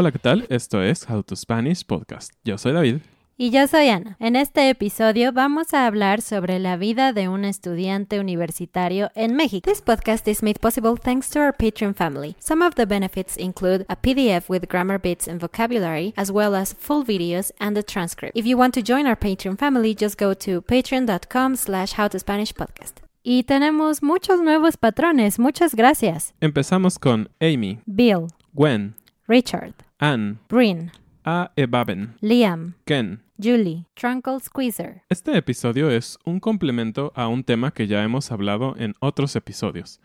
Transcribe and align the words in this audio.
Hola, 0.00 0.12
¿qué 0.12 0.18
tal? 0.18 0.46
Esto 0.48 0.82
es 0.82 1.06
How 1.10 1.22
to 1.22 1.36
Spanish 1.36 1.84
Podcast. 1.84 2.32
Yo 2.42 2.56
soy 2.56 2.72
David. 2.72 3.00
Y 3.36 3.50
yo 3.50 3.66
soy 3.66 3.90
Ana. 3.90 4.16
En 4.18 4.34
este 4.34 4.70
episodio 4.70 5.30
vamos 5.30 5.74
a 5.74 5.84
hablar 5.84 6.22
sobre 6.22 6.58
la 6.58 6.78
vida 6.78 7.12
de 7.12 7.28
un 7.28 7.44
estudiante 7.44 8.18
universitario 8.18 9.10
en 9.14 9.36
México. 9.36 9.70
This 9.70 9.82
podcast 9.82 10.26
is 10.26 10.42
made 10.42 10.58
possible 10.58 10.94
thanks 10.96 11.28
to 11.28 11.40
our 11.40 11.54
Patreon 11.54 11.94
family. 11.94 12.34
Some 12.38 12.64
of 12.64 12.76
the 12.76 12.86
benefits 12.86 13.36
include 13.36 13.84
a 13.90 13.96
PDF 14.00 14.48
with 14.48 14.70
grammar 14.70 14.98
bits 14.98 15.28
and 15.28 15.38
vocabulary, 15.38 16.14
as 16.16 16.32
well 16.32 16.54
as 16.54 16.72
full 16.72 17.04
videos 17.04 17.52
and 17.60 17.76
a 17.76 17.82
transcript. 17.82 18.34
If 18.34 18.46
you 18.46 18.56
want 18.56 18.72
to 18.76 18.82
join 18.82 19.06
our 19.06 19.16
Patreon 19.16 19.58
family, 19.58 19.94
just 19.94 20.16
go 20.16 20.32
to 20.32 20.62
patreon.com 20.62 21.56
slash 21.56 21.92
howtospanishpodcast. 21.92 23.02
Y 23.22 23.42
tenemos 23.42 24.02
muchos 24.02 24.40
nuevos 24.40 24.78
patrones. 24.78 25.38
Muchas 25.38 25.74
gracias. 25.74 26.32
Empezamos 26.40 26.98
con 26.98 27.28
Amy, 27.38 27.80
Bill, 27.84 28.28
Gwen, 28.54 28.94
Richard, 29.28 29.74
Anne, 30.02 30.38
Bryn, 30.48 30.90
A. 31.26 31.52
Ebaben, 31.56 32.14
Liam, 32.22 32.72
Ken. 32.86 33.22
Julie, 33.36 33.84
Trunkle 33.92 34.40
Squeezer. 34.40 35.02
Este 35.10 35.36
episodio 35.36 35.90
es 35.90 36.18
un 36.24 36.40
complemento 36.40 37.12
a 37.14 37.28
un 37.28 37.44
tema 37.44 37.70
que 37.70 37.86
ya 37.86 38.02
hemos 38.02 38.32
hablado 38.32 38.76
en 38.78 38.94
otros 39.00 39.36
episodios. 39.36 40.00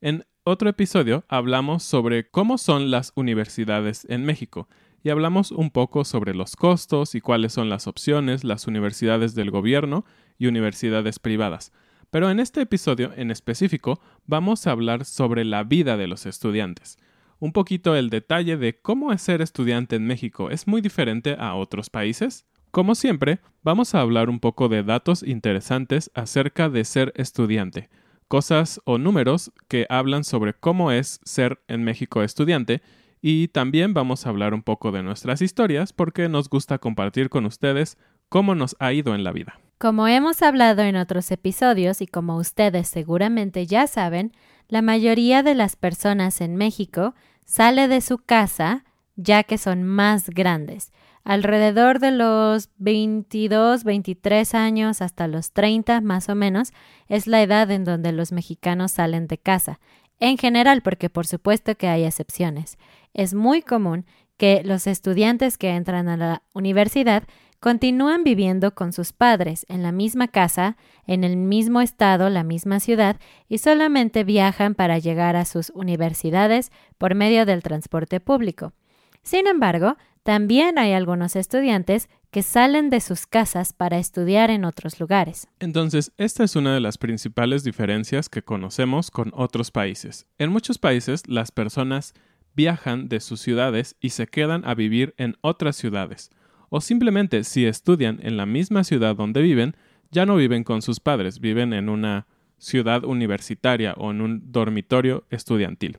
En 0.00 0.24
otro 0.44 0.70
episodio 0.70 1.24
hablamos 1.26 1.82
sobre 1.82 2.30
cómo 2.30 2.58
son 2.58 2.92
las 2.92 3.10
universidades 3.16 4.06
en 4.08 4.24
México 4.24 4.68
y 5.02 5.10
hablamos 5.10 5.50
un 5.50 5.70
poco 5.72 6.04
sobre 6.04 6.32
los 6.32 6.54
costos 6.54 7.16
y 7.16 7.20
cuáles 7.20 7.52
son 7.54 7.68
las 7.68 7.88
opciones, 7.88 8.44
las 8.44 8.68
universidades 8.68 9.34
del 9.34 9.50
gobierno 9.50 10.04
y 10.38 10.46
universidades 10.46 11.18
privadas. 11.18 11.72
Pero 12.10 12.30
en 12.30 12.38
este 12.38 12.60
episodio 12.60 13.10
en 13.16 13.32
específico 13.32 14.00
vamos 14.26 14.68
a 14.68 14.70
hablar 14.70 15.04
sobre 15.04 15.44
la 15.44 15.64
vida 15.64 15.96
de 15.96 16.06
los 16.06 16.24
estudiantes. 16.24 16.98
Un 17.44 17.52
poquito 17.52 17.94
el 17.94 18.08
detalle 18.08 18.56
de 18.56 18.80
cómo 18.80 19.12
es 19.12 19.20
ser 19.20 19.42
estudiante 19.42 19.96
en 19.96 20.06
México 20.06 20.48
es 20.48 20.66
muy 20.66 20.80
diferente 20.80 21.36
a 21.38 21.56
otros 21.56 21.90
países. 21.90 22.46
Como 22.70 22.94
siempre, 22.94 23.40
vamos 23.62 23.94
a 23.94 24.00
hablar 24.00 24.30
un 24.30 24.40
poco 24.40 24.70
de 24.70 24.82
datos 24.82 25.22
interesantes 25.22 26.10
acerca 26.14 26.70
de 26.70 26.86
ser 26.86 27.12
estudiante, 27.16 27.90
cosas 28.28 28.80
o 28.86 28.96
números 28.96 29.52
que 29.68 29.84
hablan 29.90 30.24
sobre 30.24 30.54
cómo 30.54 30.90
es 30.90 31.20
ser 31.26 31.60
en 31.68 31.84
México 31.84 32.22
estudiante 32.22 32.80
y 33.20 33.48
también 33.48 33.92
vamos 33.92 34.24
a 34.24 34.30
hablar 34.30 34.54
un 34.54 34.62
poco 34.62 34.90
de 34.90 35.02
nuestras 35.02 35.42
historias 35.42 35.92
porque 35.92 36.30
nos 36.30 36.48
gusta 36.48 36.78
compartir 36.78 37.28
con 37.28 37.44
ustedes 37.44 37.98
cómo 38.30 38.54
nos 38.54 38.74
ha 38.78 38.94
ido 38.94 39.14
en 39.14 39.22
la 39.22 39.32
vida. 39.32 39.60
Como 39.76 40.08
hemos 40.08 40.40
hablado 40.40 40.80
en 40.80 40.96
otros 40.96 41.30
episodios 41.30 42.00
y 42.00 42.06
como 42.06 42.36
ustedes 42.36 42.88
seguramente 42.88 43.66
ya 43.66 43.86
saben, 43.86 44.32
la 44.68 44.80
mayoría 44.80 45.42
de 45.42 45.54
las 45.54 45.76
personas 45.76 46.40
en 46.40 46.56
México 46.56 47.14
sale 47.44 47.88
de 47.88 48.00
su 48.00 48.18
casa 48.18 48.84
ya 49.16 49.44
que 49.44 49.58
son 49.58 49.84
más 49.84 50.28
grandes. 50.28 50.92
Alrededor 51.24 52.00
de 52.00 52.10
los 52.10 52.68
22, 52.76 53.84
23 53.84 54.54
años 54.54 55.00
hasta 55.00 55.26
los 55.26 55.52
30 55.52 56.00
más 56.02 56.28
o 56.28 56.34
menos 56.34 56.72
es 57.08 57.26
la 57.26 57.42
edad 57.42 57.70
en 57.70 57.84
donde 57.84 58.12
los 58.12 58.32
mexicanos 58.32 58.92
salen 58.92 59.26
de 59.26 59.38
casa. 59.38 59.80
En 60.20 60.36
general, 60.36 60.82
porque 60.82 61.08
por 61.08 61.26
supuesto 61.26 61.74
que 61.76 61.88
hay 61.88 62.04
excepciones. 62.04 62.76
Es 63.14 63.32
muy 63.34 63.62
común 63.62 64.04
que 64.36 64.62
los 64.64 64.86
estudiantes 64.86 65.56
que 65.56 65.70
entran 65.70 66.08
a 66.08 66.16
la 66.16 66.42
universidad 66.52 67.24
continúan 67.64 68.24
viviendo 68.24 68.74
con 68.74 68.92
sus 68.92 69.14
padres 69.14 69.64
en 69.70 69.82
la 69.82 69.90
misma 69.90 70.28
casa, 70.28 70.76
en 71.06 71.24
el 71.24 71.38
mismo 71.38 71.80
estado, 71.80 72.28
la 72.28 72.44
misma 72.44 72.78
ciudad, 72.78 73.18
y 73.48 73.56
solamente 73.56 74.22
viajan 74.22 74.74
para 74.74 74.98
llegar 74.98 75.34
a 75.34 75.46
sus 75.46 75.70
universidades 75.70 76.72
por 76.98 77.14
medio 77.14 77.46
del 77.46 77.62
transporte 77.62 78.20
público. 78.20 78.74
Sin 79.22 79.46
embargo, 79.46 79.96
también 80.24 80.78
hay 80.78 80.92
algunos 80.92 81.36
estudiantes 81.36 82.10
que 82.30 82.42
salen 82.42 82.90
de 82.90 83.00
sus 83.00 83.26
casas 83.26 83.72
para 83.72 83.96
estudiar 83.96 84.50
en 84.50 84.66
otros 84.66 85.00
lugares. 85.00 85.48
Entonces, 85.58 86.12
esta 86.18 86.44
es 86.44 86.56
una 86.56 86.74
de 86.74 86.80
las 86.80 86.98
principales 86.98 87.64
diferencias 87.64 88.28
que 88.28 88.42
conocemos 88.42 89.10
con 89.10 89.32
otros 89.34 89.70
países. 89.70 90.26
En 90.36 90.50
muchos 90.50 90.76
países, 90.76 91.26
las 91.28 91.50
personas 91.50 92.12
viajan 92.54 93.08
de 93.08 93.20
sus 93.20 93.40
ciudades 93.40 93.96
y 94.00 94.10
se 94.10 94.26
quedan 94.26 94.66
a 94.66 94.74
vivir 94.74 95.14
en 95.16 95.38
otras 95.40 95.76
ciudades 95.76 96.30
o 96.76 96.80
simplemente 96.80 97.44
si 97.44 97.66
estudian 97.66 98.18
en 98.24 98.36
la 98.36 98.46
misma 98.46 98.82
ciudad 98.82 99.14
donde 99.14 99.40
viven, 99.42 99.76
ya 100.10 100.26
no 100.26 100.34
viven 100.34 100.64
con 100.64 100.82
sus 100.82 100.98
padres, 100.98 101.38
viven 101.38 101.72
en 101.72 101.88
una 101.88 102.26
ciudad 102.58 103.04
universitaria 103.04 103.94
o 103.96 104.10
en 104.10 104.20
un 104.20 104.50
dormitorio 104.50 105.22
estudiantil, 105.30 105.98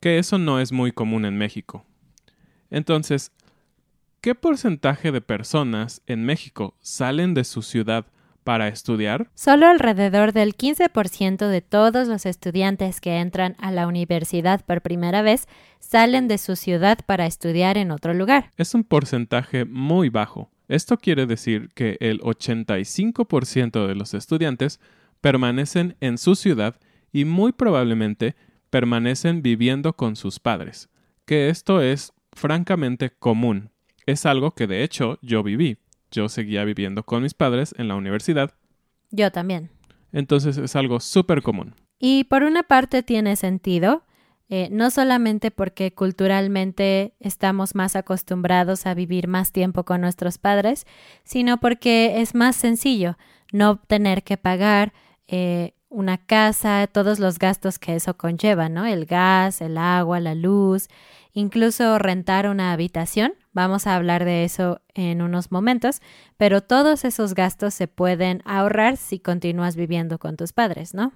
que 0.00 0.18
eso 0.18 0.38
no 0.38 0.58
es 0.58 0.72
muy 0.72 0.90
común 0.90 1.26
en 1.26 1.36
México. 1.36 1.84
Entonces, 2.70 3.30
¿qué 4.22 4.34
porcentaje 4.34 5.12
de 5.12 5.20
personas 5.20 6.00
en 6.06 6.24
México 6.24 6.78
salen 6.80 7.34
de 7.34 7.44
su 7.44 7.60
ciudad 7.60 8.06
para 8.50 8.66
estudiar? 8.66 9.30
Solo 9.36 9.68
alrededor 9.68 10.32
del 10.32 10.56
15% 10.56 11.46
de 11.46 11.60
todos 11.60 12.08
los 12.08 12.26
estudiantes 12.26 13.00
que 13.00 13.18
entran 13.18 13.54
a 13.60 13.70
la 13.70 13.86
universidad 13.86 14.64
por 14.64 14.82
primera 14.82 15.22
vez 15.22 15.46
salen 15.78 16.26
de 16.26 16.36
su 16.36 16.56
ciudad 16.56 16.98
para 17.06 17.26
estudiar 17.26 17.78
en 17.78 17.92
otro 17.92 18.12
lugar. 18.12 18.50
Es 18.56 18.74
un 18.74 18.82
porcentaje 18.82 19.66
muy 19.66 20.08
bajo. 20.08 20.50
Esto 20.66 20.98
quiere 20.98 21.26
decir 21.26 21.70
que 21.76 21.96
el 22.00 22.18
85% 22.22 23.86
de 23.86 23.94
los 23.94 24.14
estudiantes 24.14 24.80
permanecen 25.20 25.94
en 26.00 26.18
su 26.18 26.34
ciudad 26.34 26.74
y 27.12 27.26
muy 27.26 27.52
probablemente 27.52 28.34
permanecen 28.68 29.42
viviendo 29.42 29.92
con 29.92 30.16
sus 30.16 30.40
padres, 30.40 30.88
que 31.24 31.50
esto 31.50 31.80
es 31.80 32.12
francamente 32.32 33.10
común. 33.10 33.70
Es 34.06 34.26
algo 34.26 34.56
que 34.56 34.66
de 34.66 34.82
hecho 34.82 35.20
yo 35.22 35.44
viví 35.44 35.78
yo 36.10 36.28
seguía 36.28 36.64
viviendo 36.64 37.04
con 37.04 37.22
mis 37.22 37.34
padres 37.34 37.74
en 37.78 37.88
la 37.88 37.94
universidad. 37.94 38.52
Yo 39.10 39.30
también. 39.30 39.70
Entonces 40.12 40.56
es 40.58 40.76
algo 40.76 41.00
súper 41.00 41.42
común. 41.42 41.74
Y 41.98 42.24
por 42.24 42.42
una 42.42 42.62
parte 42.62 43.02
tiene 43.02 43.36
sentido. 43.36 44.04
eh, 44.52 44.68
no 44.72 44.90
solamente 44.90 45.52
porque 45.52 45.94
culturalmente 45.94 47.14
estamos 47.20 47.76
más 47.76 47.94
acostumbrados 47.94 48.84
a 48.84 48.94
vivir 48.94 49.28
más 49.28 49.52
tiempo 49.52 49.84
con 49.84 50.00
nuestros 50.00 50.38
padres, 50.38 50.86
sino 51.22 51.60
porque 51.60 52.20
es 52.20 52.34
más 52.34 52.56
sencillo 52.56 53.16
no 53.52 53.78
tener 53.78 54.24
que 54.24 54.36
pagar 54.36 54.92
eh, 55.28 55.74
una 55.90 56.18
casa, 56.18 56.86
todos 56.86 57.18
los 57.18 57.38
gastos 57.38 57.78
que 57.78 57.96
eso 57.96 58.16
conlleva, 58.16 58.68
¿no? 58.68 58.86
El 58.86 59.04
gas, 59.04 59.60
el 59.60 59.76
agua, 59.76 60.20
la 60.20 60.34
luz, 60.34 60.88
incluso 61.32 61.98
rentar 61.98 62.48
una 62.48 62.72
habitación. 62.72 63.34
Vamos 63.52 63.86
a 63.86 63.96
hablar 63.96 64.24
de 64.24 64.44
eso 64.44 64.80
en 64.94 65.20
unos 65.20 65.50
momentos, 65.50 66.00
pero 66.36 66.62
todos 66.62 67.04
esos 67.04 67.34
gastos 67.34 67.74
se 67.74 67.88
pueden 67.88 68.42
ahorrar 68.44 68.96
si 68.96 69.18
continúas 69.18 69.74
viviendo 69.74 70.18
con 70.18 70.36
tus 70.36 70.52
padres, 70.52 70.94
¿no? 70.94 71.12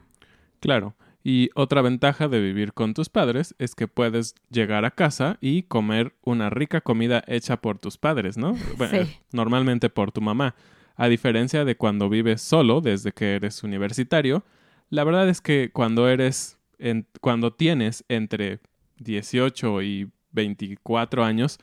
Claro. 0.61 0.95
Y 1.23 1.49
otra 1.55 1.81
ventaja 1.81 2.29
de 2.29 2.41
vivir 2.41 2.75
con 2.75 2.93
tus 2.93 3.09
padres 3.09 3.55
es 3.59 3.75
que 3.75 3.89
puedes 3.89 4.35
llegar 4.51 4.85
a 4.85 4.91
casa 4.91 5.39
y 5.41 5.63
comer 5.63 6.15
una 6.23 6.51
rica 6.51 6.83
comida 6.83 7.25
hecha 7.27 7.57
por 7.57 7.79
tus 7.79 7.97
padres, 7.97 8.37
¿no? 8.37 8.55
Sí. 8.91 9.17
Normalmente 9.33 9.89
por 9.89 10.13
tu 10.13 10.21
mamá. 10.21 10.55
A 10.97 11.09
diferencia 11.09 11.65
de 11.65 11.77
cuando 11.77 12.09
vives 12.09 12.43
solo 12.43 12.81
desde 12.81 13.13
que 13.13 13.37
eres 13.37 13.63
universitario, 13.63 14.45
la 14.95 15.03
verdad 15.03 15.29
es 15.29 15.41
que 15.41 15.71
cuando 15.73 16.09
eres, 16.09 16.59
en, 16.79 17.07
cuando 17.21 17.53
tienes 17.53 18.05
entre 18.09 18.61
18 18.99 19.83
y 19.83 20.11
24 20.31 21.25
años, 21.25 21.59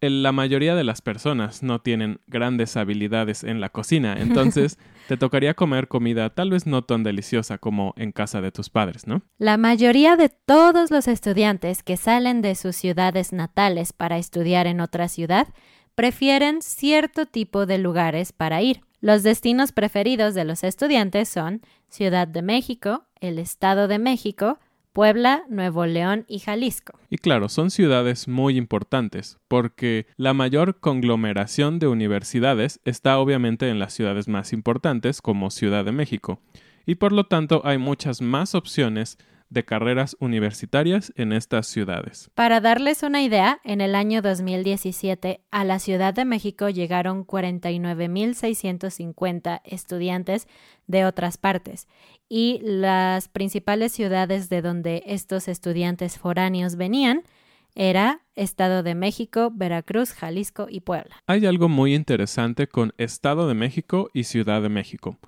la 0.00 0.32
mayoría 0.32 0.74
de 0.74 0.84
las 0.84 1.02
personas 1.02 1.62
no 1.62 1.80
tienen 1.82 2.20
grandes 2.26 2.76
habilidades 2.78 3.44
en 3.44 3.60
la 3.60 3.68
cocina, 3.68 4.16
entonces 4.18 4.78
te 5.08 5.18
tocaría 5.18 5.52
comer 5.52 5.88
comida 5.88 6.30
tal 6.30 6.50
vez 6.50 6.66
no 6.66 6.82
tan 6.82 7.02
deliciosa 7.02 7.58
como 7.58 7.92
en 7.98 8.12
casa 8.12 8.40
de 8.40 8.50
tus 8.50 8.70
padres, 8.70 9.06
¿no? 9.06 9.20
La 9.36 9.58
mayoría 9.58 10.16
de 10.16 10.30
todos 10.30 10.90
los 10.90 11.08
estudiantes 11.08 11.82
que 11.82 11.98
salen 11.98 12.40
de 12.40 12.54
sus 12.54 12.76
ciudades 12.76 13.34
natales 13.34 13.92
para 13.92 14.16
estudiar 14.16 14.66
en 14.66 14.80
otra 14.80 15.08
ciudad 15.08 15.48
prefieren 15.94 16.62
cierto 16.62 17.26
tipo 17.26 17.66
de 17.66 17.76
lugares 17.76 18.32
para 18.32 18.62
ir. 18.62 18.80
Los 19.02 19.24
destinos 19.24 19.72
preferidos 19.72 20.32
de 20.32 20.44
los 20.44 20.62
estudiantes 20.62 21.28
son 21.28 21.60
Ciudad 21.88 22.28
de 22.28 22.40
México, 22.40 23.04
el 23.20 23.40
Estado 23.40 23.88
de 23.88 23.98
México, 23.98 24.60
Puebla, 24.92 25.42
Nuevo 25.48 25.86
León 25.86 26.24
y 26.28 26.38
Jalisco. 26.38 26.96
Y 27.10 27.18
claro, 27.18 27.48
son 27.48 27.72
ciudades 27.72 28.28
muy 28.28 28.56
importantes, 28.56 29.40
porque 29.48 30.06
la 30.16 30.34
mayor 30.34 30.78
conglomeración 30.78 31.80
de 31.80 31.88
universidades 31.88 32.80
está 32.84 33.18
obviamente 33.18 33.68
en 33.70 33.80
las 33.80 33.92
ciudades 33.92 34.28
más 34.28 34.52
importantes, 34.52 35.20
como 35.20 35.50
Ciudad 35.50 35.84
de 35.84 35.90
México, 35.90 36.40
y 36.86 36.94
por 36.94 37.10
lo 37.10 37.24
tanto 37.26 37.60
hay 37.64 37.78
muchas 37.78 38.22
más 38.22 38.54
opciones 38.54 39.18
de 39.52 39.64
carreras 39.64 40.16
universitarias 40.18 41.12
en 41.16 41.32
estas 41.32 41.66
ciudades. 41.66 42.30
Para 42.34 42.60
darles 42.60 43.02
una 43.02 43.22
idea, 43.22 43.60
en 43.64 43.80
el 43.80 43.94
año 43.94 44.20
2017 44.22 45.40
a 45.50 45.64
la 45.64 45.78
Ciudad 45.78 46.12
de 46.14 46.24
México 46.24 46.70
llegaron 46.70 47.26
49.650 47.26 49.60
estudiantes 49.64 50.48
de 50.86 51.04
otras 51.04 51.36
partes 51.36 51.88
y 52.28 52.60
las 52.62 53.28
principales 53.28 53.92
ciudades 53.92 54.48
de 54.48 54.62
donde 54.62 55.02
estos 55.06 55.48
estudiantes 55.48 56.18
foráneos 56.18 56.76
venían 56.76 57.22
era 57.74 58.20
Estado 58.34 58.82
de 58.82 58.94
México, 58.94 59.50
Veracruz, 59.52 60.12
Jalisco 60.12 60.66
y 60.68 60.80
Puebla. 60.80 61.22
Hay 61.26 61.46
algo 61.46 61.68
muy 61.68 61.94
interesante 61.94 62.66
con 62.66 62.92
Estado 62.98 63.48
de 63.48 63.54
México 63.54 64.10
y 64.12 64.24
Ciudad 64.24 64.62
de 64.62 64.68
México. 64.68 65.18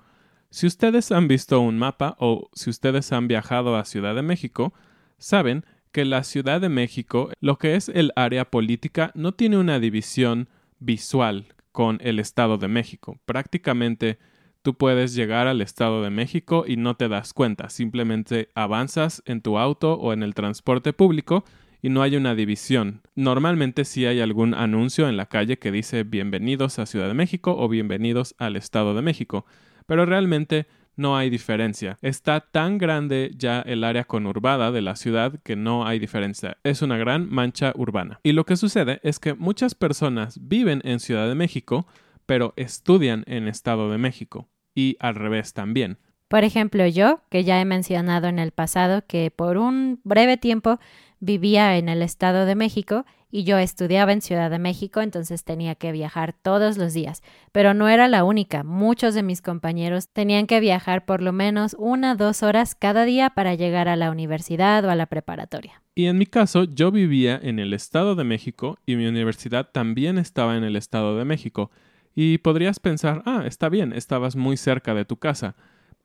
Si 0.55 0.65
ustedes 0.67 1.11
han 1.11 1.27
visto 1.27 1.59
un 1.59 1.77
mapa 1.77 2.15
o 2.17 2.49
si 2.53 2.69
ustedes 2.69 3.11
han 3.11 3.27
viajado 3.27 3.75
a 3.75 3.83
Ciudad 3.83 4.15
de 4.15 4.21
México, 4.21 4.73
saben 5.17 5.65
que 5.91 6.05
la 6.05 6.23
Ciudad 6.23 6.61
de 6.61 6.69
México, 6.69 7.29
lo 7.41 7.57
que 7.57 7.75
es 7.75 7.89
el 7.89 8.13
área 8.15 8.45
política, 8.45 9.11
no 9.15 9.33
tiene 9.33 9.57
una 9.57 9.81
división 9.81 10.47
visual 10.79 11.47
con 11.73 11.97
el 12.01 12.19
Estado 12.19 12.57
de 12.57 12.69
México. 12.69 13.19
Prácticamente 13.25 14.17
tú 14.61 14.75
puedes 14.75 15.13
llegar 15.13 15.47
al 15.47 15.59
Estado 15.59 16.01
de 16.01 16.09
México 16.09 16.63
y 16.65 16.77
no 16.77 16.95
te 16.95 17.09
das 17.09 17.33
cuenta, 17.33 17.69
simplemente 17.69 18.47
avanzas 18.55 19.23
en 19.25 19.41
tu 19.41 19.57
auto 19.57 19.95
o 19.95 20.13
en 20.13 20.23
el 20.23 20.33
transporte 20.35 20.93
público 20.93 21.43
y 21.81 21.89
no 21.89 22.01
hay 22.01 22.15
una 22.15 22.33
división. 22.33 23.01
Normalmente 23.13 23.83
sí 23.83 24.05
hay 24.05 24.21
algún 24.21 24.53
anuncio 24.53 25.09
en 25.09 25.17
la 25.17 25.25
calle 25.25 25.59
que 25.59 25.73
dice 25.73 26.03
bienvenidos 26.03 26.79
a 26.79 26.85
Ciudad 26.85 27.09
de 27.09 27.13
México 27.13 27.57
o 27.57 27.67
bienvenidos 27.67 28.35
al 28.37 28.55
Estado 28.55 28.93
de 28.95 29.01
México, 29.01 29.45
pero 29.85 30.05
realmente 30.05 30.67
no 30.95 31.17
hay 31.17 31.29
diferencia. 31.29 31.97
Está 32.01 32.39
tan 32.39 32.77
grande 32.77 33.31
ya 33.35 33.61
el 33.61 33.83
área 33.83 34.05
conurbada 34.05 34.71
de 34.71 34.81
la 34.81 34.95
ciudad 34.95 35.39
que 35.43 35.55
no 35.55 35.85
hay 35.85 35.99
diferencia. 35.99 36.57
Es 36.63 36.81
una 36.81 36.97
gran 36.97 37.29
mancha 37.29 37.73
urbana. 37.75 38.19
Y 38.23 38.31
lo 38.31 38.45
que 38.45 38.55
sucede 38.55 38.99
es 39.03 39.19
que 39.19 39.33
muchas 39.33 39.75
personas 39.75 40.39
viven 40.41 40.81
en 40.83 40.99
Ciudad 40.99 41.27
de 41.27 41.35
México, 41.35 41.87
pero 42.25 42.53
estudian 42.55 43.23
en 43.27 43.47
Estado 43.47 43.91
de 43.91 43.97
México. 43.97 44.47
Y 44.73 44.97
al 44.99 45.15
revés 45.15 45.53
también. 45.53 45.97
Por 46.27 46.43
ejemplo, 46.43 46.85
yo, 46.87 47.21
que 47.29 47.43
ya 47.43 47.61
he 47.61 47.65
mencionado 47.65 48.27
en 48.27 48.39
el 48.39 48.51
pasado 48.51 49.03
que 49.07 49.31
por 49.31 49.57
un 49.57 49.99
breve 50.03 50.37
tiempo 50.37 50.79
vivía 51.25 51.77
en 51.77 51.89
el 51.89 52.01
Estado 52.01 52.45
de 52.45 52.55
México 52.55 53.05
y 53.31 53.43
yo 53.43 53.57
estudiaba 53.57 54.13
en 54.13 54.21
Ciudad 54.21 54.49
de 54.49 54.59
México, 54.59 55.01
entonces 55.01 55.43
tenía 55.43 55.75
que 55.75 55.91
viajar 55.91 56.33
todos 56.33 56.77
los 56.77 56.93
días. 56.93 57.21
Pero 57.51 57.73
no 57.73 57.89
era 57.89 58.07
la 58.07 58.23
única, 58.23 58.63
muchos 58.63 59.13
de 59.13 59.23
mis 59.23 59.41
compañeros 59.41 60.07
tenían 60.07 60.47
que 60.47 60.61
viajar 60.61 61.05
por 61.05 61.21
lo 61.21 61.33
menos 61.33 61.75
una, 61.77 62.15
dos 62.15 62.43
horas 62.43 62.75
cada 62.75 63.03
día 63.03 63.31
para 63.31 63.55
llegar 63.55 63.89
a 63.89 63.97
la 63.97 64.11
universidad 64.11 64.85
o 64.85 64.89
a 64.89 64.95
la 64.95 65.07
preparatoria. 65.07 65.81
Y 65.95 66.05
en 66.05 66.17
mi 66.17 66.25
caso, 66.25 66.63
yo 66.63 66.91
vivía 66.91 67.39
en 67.41 67.59
el 67.59 67.73
Estado 67.73 68.15
de 68.15 68.23
México 68.23 68.77
y 68.85 68.95
mi 68.95 69.07
universidad 69.07 69.69
también 69.71 70.17
estaba 70.17 70.55
en 70.55 70.63
el 70.63 70.75
Estado 70.75 71.17
de 71.17 71.25
México. 71.25 71.71
Y 72.13 72.37
podrías 72.37 72.79
pensar, 72.79 73.23
ah, 73.25 73.43
está 73.45 73.67
bien, 73.67 73.91
estabas 73.91 74.35
muy 74.35 74.55
cerca 74.55 74.93
de 74.93 75.05
tu 75.05 75.17
casa. 75.17 75.55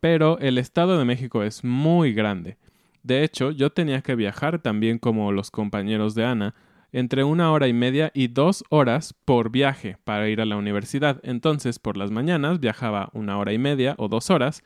Pero 0.01 0.39
el 0.39 0.59
Estado 0.59 0.99
de 0.99 1.05
México 1.05 1.43
es 1.43 1.63
muy 1.63 2.13
grande. 2.13 2.57
De 3.03 3.25
hecho, 3.25 3.51
yo 3.51 3.71
tenía 3.71 4.03
que 4.03 4.15
viajar 4.15 4.61
también 4.61 4.99
como 4.99 5.33
los 5.33 5.51
compañeros 5.51 6.15
de 6.15 6.25
Ana, 6.25 6.55
entre 6.93 7.25
una 7.25 7.53
hora 7.53 7.69
y 7.69 7.73
media 7.73 8.11
y 8.15 8.29
dos 8.29 8.65
horas 8.69 9.15
por 9.25 9.51
viaje 9.51 9.97
para 10.05 10.29
ir 10.29 10.41
a 10.41 10.47
la 10.47 10.57
universidad. 10.57 11.21
Entonces, 11.23 11.79
por 11.79 11.97
las 11.97 12.11
mañanas 12.11 12.61
viajaba 12.61 13.11
una 13.13 13.39
hora 13.39 13.53
y 13.53 13.59
media 13.59 13.95
o 13.99 14.09
dos 14.09 14.31
horas, 14.31 14.63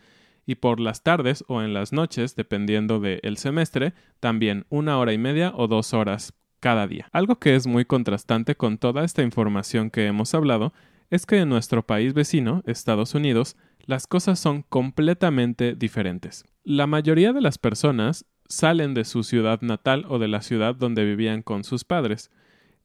y 0.47 0.57
por 0.57 0.79
las 0.81 1.03
tardes 1.03 1.45
o 1.49 1.63
en 1.63 1.73
las 1.73 1.93
noches, 1.93 2.37
dependiendo 2.37 3.01
del 3.01 3.37
semestre, 3.39 3.95
también 4.21 4.67
una 4.69 4.99
hora 4.99 5.13
y 5.13 5.19
media 5.19 5.53
o 5.55 5.69
dos 5.69 5.95
horas 5.95 6.35
cada 6.61 6.87
día. 6.87 7.09
Algo 7.13 7.39
que 7.39 7.55
es 7.55 7.67
muy 7.67 7.85
contrastante 7.85 8.55
con 8.55 8.79
toda 8.79 9.05
esta 9.05 9.23
información 9.23 9.91
que 9.91 10.07
hemos 10.07 10.35
hablado 10.35 10.73
es 11.11 11.27
que 11.27 11.39
en 11.39 11.49
nuestro 11.49 11.87
país 11.87 12.15
vecino, 12.15 12.63
Estados 12.67 13.15
Unidos, 13.15 13.57
las 13.87 14.07
cosas 14.07 14.39
son 14.39 14.63
completamente 14.63 15.75
diferentes. 15.75 16.45
La 16.67 16.87
mayoría 16.87 17.35
de 17.35 17.43
las 17.43 17.59
personas 17.59 18.25
salen 18.49 18.95
de 18.95 19.05
su 19.05 19.23
ciudad 19.23 19.61
natal 19.61 20.07
o 20.09 20.19
de 20.19 20.29
la 20.29 20.41
ciudad 20.41 20.75
donde 20.75 21.05
vivían 21.05 21.43
con 21.43 21.63
sus 21.63 21.85
padres. 21.85 22.31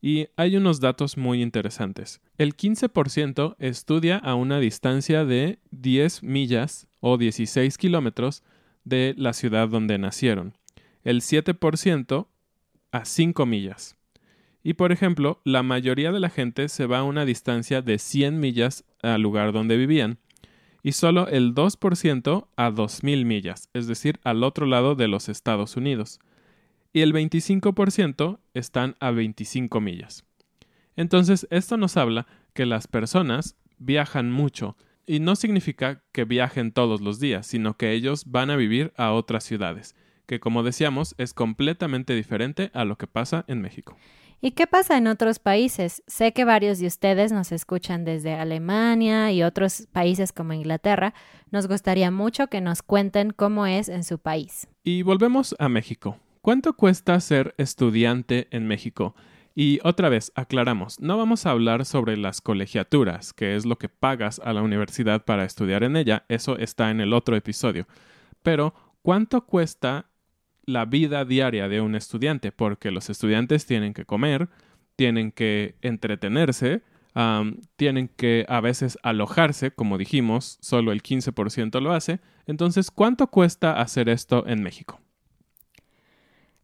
Y 0.01 0.27
hay 0.35 0.57
unos 0.57 0.81
datos 0.81 1.17
muy 1.17 1.41
interesantes. 1.41 2.19
El 2.37 2.57
15% 2.57 3.55
estudia 3.57 4.17
a 4.17 4.35
una 4.35 4.59
distancia 4.59 5.23
de 5.23 5.59
10 5.71 6.23
millas 6.23 6.89
o 6.99 7.17
16 7.17 7.77
kilómetros 7.77 8.43
de 8.83 9.15
la 9.17 9.31
ciudad 9.31 9.69
donde 9.69 9.97
nacieron. 9.97 10.57
El 11.05 11.21
7% 11.21 12.27
a 12.91 13.05
5 13.05 13.45
millas. 13.45 13.95
Y 14.61 14.73
por 14.73 14.91
ejemplo, 14.91 15.39
la 15.45 15.63
mayoría 15.63 16.11
de 16.11 16.19
la 16.19 16.29
gente 16.29 16.67
se 16.67 16.85
va 16.85 16.99
a 16.99 17.03
una 17.03 17.23
distancia 17.23 17.81
de 17.81 17.97
100 17.97 18.41
millas 18.41 18.83
al 19.01 19.21
lugar 19.21 19.53
donde 19.53 19.77
vivían 19.77 20.19
y 20.83 20.93
solo 20.93 21.27
el 21.27 21.53
2% 21.53 22.47
a 22.55 22.69
2.000 22.69 23.25
millas, 23.25 23.69
es 23.73 23.87
decir, 23.87 24.19
al 24.23 24.43
otro 24.43 24.65
lado 24.65 24.95
de 24.95 25.07
los 25.07 25.29
Estados 25.29 25.77
Unidos. 25.77 26.19
Y 26.93 27.01
el 27.01 27.13
25% 27.13 28.39
están 28.53 28.95
a 28.99 29.11
25 29.11 29.79
millas. 29.81 30.25
Entonces, 30.95 31.47
esto 31.49 31.77
nos 31.77 31.97
habla 31.97 32.27
que 32.53 32.65
las 32.65 32.87
personas 32.87 33.55
viajan 33.77 34.31
mucho 34.31 34.75
y 35.05 35.19
no 35.19 35.35
significa 35.35 36.03
que 36.11 36.25
viajen 36.25 36.71
todos 36.71 37.01
los 37.01 37.19
días, 37.19 37.47
sino 37.47 37.75
que 37.77 37.93
ellos 37.93 38.25
van 38.27 38.49
a 38.49 38.55
vivir 38.55 38.93
a 38.95 39.11
otras 39.11 39.43
ciudades, 39.43 39.95
que 40.27 40.39
como 40.39 40.61
decíamos 40.61 41.15
es 41.17 41.33
completamente 41.33 42.13
diferente 42.13 42.69
a 42.73 42.85
lo 42.85 42.97
que 42.97 43.07
pasa 43.07 43.45
en 43.47 43.61
México. 43.61 43.97
¿Y 44.41 44.51
qué 44.51 44.67
pasa 44.67 44.97
en 44.97 45.07
otros 45.07 45.37
países? 45.37 46.01
Sé 46.07 46.31
que 46.31 46.45
varios 46.45 46.79
de 46.79 46.87
ustedes 46.87 47.33
nos 47.33 47.51
escuchan 47.51 48.05
desde 48.05 48.35
Alemania 48.35 49.33
y 49.33 49.43
otros 49.43 49.87
países 49.91 50.31
como 50.31 50.53
Inglaterra. 50.53 51.13
Nos 51.51 51.67
gustaría 51.67 52.09
mucho 52.09 52.47
que 52.47 52.61
nos 52.61 52.81
cuenten 52.81 53.31
cómo 53.31 53.65
es 53.65 53.89
en 53.89 54.05
su 54.05 54.17
país. 54.17 54.69
Y 54.81 55.01
volvemos 55.01 55.55
a 55.59 55.67
México. 55.67 56.17
¿Cuánto 56.41 56.71
cuesta 56.73 57.19
ser 57.19 57.53
estudiante 57.57 58.47
en 58.51 58.65
México? 58.65 59.13
Y 59.55 59.79
otra 59.83 60.07
vez, 60.07 60.31
aclaramos, 60.35 61.01
no 61.01 61.17
vamos 61.17 61.45
a 61.45 61.49
hablar 61.49 61.83
sobre 61.83 62.15
las 62.15 62.39
colegiaturas, 62.39 63.33
que 63.33 63.57
es 63.57 63.65
lo 63.65 63.77
que 63.77 63.89
pagas 63.89 64.39
a 64.45 64.53
la 64.53 64.61
universidad 64.61 65.25
para 65.25 65.43
estudiar 65.43 65.83
en 65.83 65.97
ella, 65.97 66.23
eso 66.29 66.57
está 66.57 66.91
en 66.91 67.01
el 67.01 67.11
otro 67.11 67.35
episodio. 67.35 67.87
Pero, 68.41 68.73
¿cuánto 69.01 69.45
cuesta 69.45 70.08
la 70.69 70.85
vida 70.85 71.25
diaria 71.25 71.67
de 71.67 71.81
un 71.81 71.95
estudiante, 71.95 72.51
porque 72.51 72.91
los 72.91 73.09
estudiantes 73.09 73.65
tienen 73.65 73.93
que 73.93 74.05
comer, 74.05 74.49
tienen 74.95 75.31
que 75.31 75.75
entretenerse, 75.81 76.81
tienen 77.75 78.09
que 78.15 78.45
a 78.47 78.61
veces 78.61 78.97
alojarse, 79.03 79.71
como 79.71 79.97
dijimos, 79.97 80.57
solo 80.61 80.91
el 80.91 81.03
15% 81.03 81.81
lo 81.81 81.91
hace. 81.91 82.19
Entonces, 82.45 82.91
¿cuánto 82.91 83.27
cuesta 83.27 83.81
hacer 83.81 84.09
esto 84.09 84.45
en 84.47 84.63
México? 84.63 85.01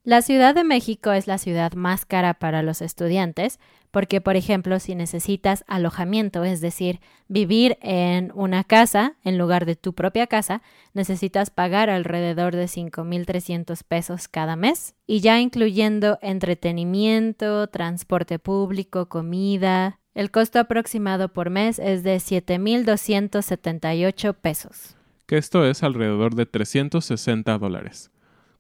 La 0.06 0.22
Ciudad 0.22 0.54
de 0.54 0.64
México 0.64 1.12
es 1.14 1.26
la 1.26 1.40
ciudad 1.40 1.74
más 1.74 2.06
cara 2.06 2.36
para 2.36 2.62
los 2.62 2.84
estudiantes 2.84 3.60
porque, 3.90 4.22
por 4.22 4.36
ejemplo, 4.36 4.80
si 4.80 4.94
necesitas 4.94 5.66
alojamiento, 5.68 6.44
es 6.44 6.62
decir, 6.62 7.00
vivir 7.28 7.80
en 7.82 8.32
una 8.36 8.64
casa 8.64 9.16
en 9.24 9.40
lugar 9.40 9.66
de 9.66 9.76
tu 9.76 9.94
propia 9.94 10.28
casa, 10.28 10.62
necesitas 10.94 11.50
pagar 11.50 11.90
alrededor 11.90 12.56
de 12.56 12.66
5.300 12.66 13.82
pesos 13.82 14.28
cada 14.28 14.56
mes 14.56 14.94
y 15.08 15.22
ya 15.22 15.40
incluyendo 15.40 16.20
entretenimiento, 16.22 17.66
transporte 17.66 18.38
público, 18.38 19.10
comida. 19.10 20.00
El 20.14 20.30
costo 20.30 20.60
aproximado 20.60 21.34
por 21.34 21.50
mes 21.50 21.80
es 21.80 22.04
de 22.04 22.18
7.278 22.18 24.36
pesos. 24.36 24.98
Que 25.26 25.40
esto 25.40 25.66
es 25.66 25.82
alrededor 25.82 26.36
de 26.36 26.46
360 26.46 27.58
dólares. 27.58 28.12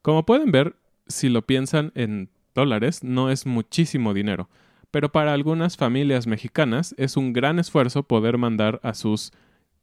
Como 0.01 0.25
pueden 0.25 0.51
ver, 0.51 0.75
si 1.07 1.29
lo 1.29 1.45
piensan 1.45 1.91
en 1.95 2.29
dólares, 2.53 3.03
no 3.03 3.29
es 3.29 3.45
muchísimo 3.45 4.13
dinero, 4.13 4.50
pero 4.91 5.12
para 5.12 5.33
algunas 5.33 5.77
familias 5.77 6.25
mexicanas 6.27 6.95
es 6.97 7.17
un 7.17 7.33
gran 7.33 7.59
esfuerzo 7.59 8.03
poder 8.03 8.38
mandar 8.38 8.79
a 8.83 8.93
sus 8.93 9.31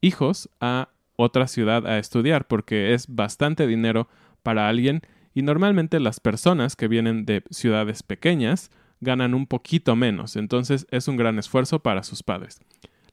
hijos 0.01 0.49
a 0.61 0.89
otra 1.17 1.47
ciudad 1.47 1.87
a 1.87 1.99
estudiar, 1.99 2.47
porque 2.47 2.95
es 2.95 3.07
bastante 3.09 3.67
dinero 3.67 4.09
para 4.43 4.69
alguien 4.69 5.03
y 5.35 5.43
normalmente 5.43 6.01
las 6.01 6.21
personas 6.21 6.77
que 6.77 6.89
vienen 6.89 7.25
de 7.25 7.43
ciudades 7.51 8.03
pequeñas 8.03 8.71
ganan 9.01 9.35
un 9.35 9.47
poquito 9.47 9.97
menos, 9.97 10.37
entonces 10.37 10.87
es 10.91 11.09
un 11.09 11.17
gran 11.17 11.39
esfuerzo 11.39 11.81
para 11.81 12.03
sus 12.03 12.23
padres. 12.23 12.61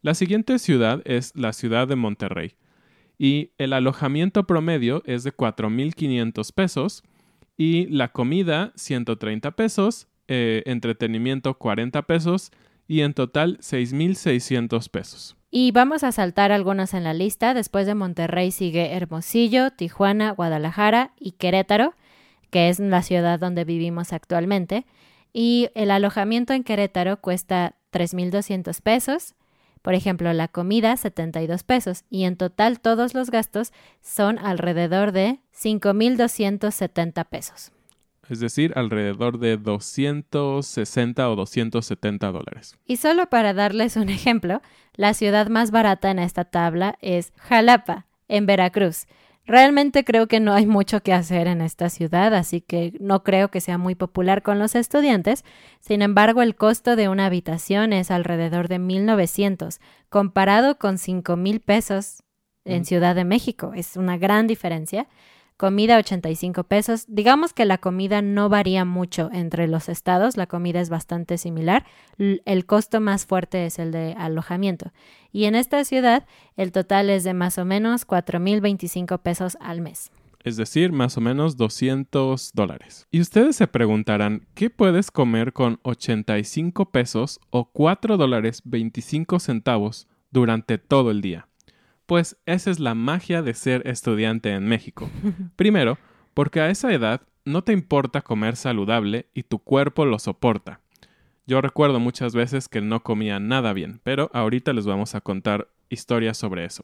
La 0.02 0.14
siguiente 0.14 0.60
ciudad 0.60 1.02
es 1.06 1.36
la 1.36 1.52
ciudad 1.52 1.88
de 1.88 1.96
Monterrey 1.96 2.56
y 3.18 3.52
el 3.58 3.74
alojamiento 3.74 4.48
promedio 4.48 5.04
es 5.06 5.24
de 5.24 5.36
4.500 5.36 6.54
pesos 6.54 7.04
y 7.60 7.88
la 7.88 8.08
comida 8.08 8.72
130 8.78 9.52
pesos, 9.52 10.08
eh, 10.30 10.64
entretenimiento 10.66 11.56
40 11.56 12.04
pesos 12.04 12.52
y 12.88 13.02
en 13.02 13.14
total 13.14 13.58
6.600 13.58 14.90
pesos. 14.90 15.36
Y 15.52 15.72
vamos 15.72 16.06
a 16.06 16.14
saltar 16.14 16.54
algunos 16.54 16.94
en 16.94 17.04
la 17.04 17.14
lista. 17.14 17.54
Después 17.54 17.86
de 17.86 17.96
Monterrey 17.96 18.52
sigue 18.52 18.94
Hermosillo, 18.94 19.72
Tijuana, 19.72 20.32
Guadalajara 20.32 21.12
y 21.20 21.34
Querétaro, 21.34 21.96
que 22.50 22.70
es 22.70 22.80
la 22.80 23.04
ciudad 23.04 23.40
donde 23.40 23.66
vivimos 23.66 24.14
actualmente. 24.14 24.86
Y 25.34 25.68
el 25.76 25.92
alojamiento 25.92 26.54
en 26.54 26.64
Querétaro 26.64 27.18
cuesta 27.18 27.76
3.200 27.92 28.82
pesos. 28.82 29.36
Por 29.82 29.94
ejemplo, 29.94 30.32
la 30.34 30.48
comida 30.48 30.96
72 30.98 31.64
pesos 31.64 32.04
y 32.10 32.24
en 32.26 32.36
total 32.36 32.80
todos 32.80 33.14
los 33.14 33.32
gastos 33.32 33.72
son 34.02 34.38
alrededor 34.40 35.12
de 35.12 35.40
5.270 35.56 37.26
pesos. 37.26 37.72
Es 38.30 38.40
decir, 38.40 38.74
alrededor 38.76 39.40
de 39.40 39.58
260 39.58 41.30
o 41.30 41.36
270 41.36 42.32
dólares. 42.32 42.78
Y 42.86 42.98
solo 42.98 43.28
para 43.28 43.54
darles 43.54 43.96
un 43.96 44.10
ejemplo, 44.10 44.62
la 44.96 45.16
ciudad 45.16 45.48
más 45.48 45.72
barata 45.72 46.12
en 46.12 46.20
esta 46.20 46.46
tabla 46.46 46.98
es 47.02 47.34
Jalapa, 47.38 48.06
en 48.28 48.46
Veracruz, 48.46 49.08
Realmente 49.50 50.04
creo 50.04 50.28
que 50.28 50.40
no 50.40 50.54
hay 50.54 50.68
mucho 50.68 51.02
que 51.02 51.12
hacer 51.12 51.48
en 51.48 51.62
esta 51.62 51.90
ciudad, 51.90 52.36
así 52.36 52.62
que 52.62 52.94
no 53.00 53.24
creo 53.24 53.50
que 53.50 53.62
sea 53.62 53.80
muy 53.80 53.96
popular 53.96 54.44
con 54.44 54.60
los 54.60 54.76
estudiantes. 54.76 55.44
Sin 55.80 56.04
embargo, 56.04 56.44
el 56.44 56.56
costo 56.56 56.96
de 56.96 57.10
una 57.10 57.26
habitación 57.26 57.92
es 57.92 58.12
alrededor 58.12 58.68
de 58.68 58.80
1.900, 58.80 59.80
comparado 60.10 60.78
con 60.78 60.98
5.000 60.98 61.62
pesos 61.62 62.22
en 62.64 62.86
Ciudad 62.86 63.16
de 63.16 63.26
México. 63.26 63.72
Es 63.74 63.98
una 63.98 64.20
gran 64.20 64.46
diferencia 64.46 65.08
comida 65.60 65.98
85 65.98 66.64
pesos. 66.64 67.04
Digamos 67.10 67.52
que 67.52 67.66
la 67.66 67.80
comida 67.80 68.22
no 68.22 68.48
varía 68.48 68.86
mucho 68.86 69.30
entre 69.34 69.68
los 69.68 69.90
estados, 69.90 70.38
la 70.38 70.48
comida 70.48 70.80
es 70.80 70.90
bastante 70.90 71.38
similar. 71.38 71.86
El 72.18 72.66
costo 72.66 73.02
más 73.02 73.26
fuerte 73.26 73.66
es 73.66 73.78
el 73.78 73.92
de 73.92 74.14
alojamiento. 74.18 74.94
Y 75.34 75.44
en 75.44 75.56
esta 75.56 75.84
ciudad 75.84 76.26
el 76.56 76.72
total 76.72 77.10
es 77.10 77.26
de 77.26 77.34
más 77.34 77.58
o 77.58 77.66
menos 77.66 78.08
4.025 78.08 79.20
pesos 79.20 79.58
al 79.60 79.82
mes. 79.82 80.12
Es 80.46 80.56
decir, 80.56 80.94
más 80.94 81.18
o 81.18 81.22
menos 81.22 81.58
200 81.58 82.52
dólares. 82.54 83.06
Y 83.12 83.20
ustedes 83.20 83.58
se 83.58 83.68
preguntarán, 83.68 84.48
¿qué 84.54 84.70
puedes 84.70 85.12
comer 85.12 85.52
con 85.52 85.82
85 85.84 86.90
pesos 86.90 87.42
o 87.50 87.70
4 87.70 88.16
dólares 88.16 88.62
25 88.64 89.42
centavos 89.42 90.08
durante 90.32 90.78
todo 90.78 91.12
el 91.12 91.20
día? 91.20 91.49
Pues 92.10 92.38
esa 92.48 92.72
es 92.72 92.80
la 92.80 92.96
magia 92.96 93.44
de 93.44 93.54
ser 93.54 93.88
estudiante 93.88 94.50
en 94.50 94.66
México. 94.66 95.08
Primero, 95.56 96.00
porque 96.34 96.60
a 96.60 96.72
esa 96.72 96.92
edad 96.92 97.22
no 97.46 97.64
te 97.64 97.72
importa 97.72 98.24
comer 98.24 98.56
saludable 98.56 99.28
y 99.36 99.44
tu 99.44 99.60
cuerpo 99.60 100.06
lo 100.06 100.18
soporta. 100.18 100.82
Yo 101.46 101.62
recuerdo 101.62 102.00
muchas 102.00 102.34
veces 102.34 102.68
que 102.68 102.82
no 102.82 103.04
comía 103.04 103.40
nada 103.40 103.74
bien, 103.74 104.02
pero 104.02 104.32
ahorita 104.34 104.74
les 104.74 104.88
vamos 104.88 105.14
a 105.14 105.22
contar 105.22 105.68
historias 105.90 106.36
sobre 106.36 106.66
eso. 106.66 106.84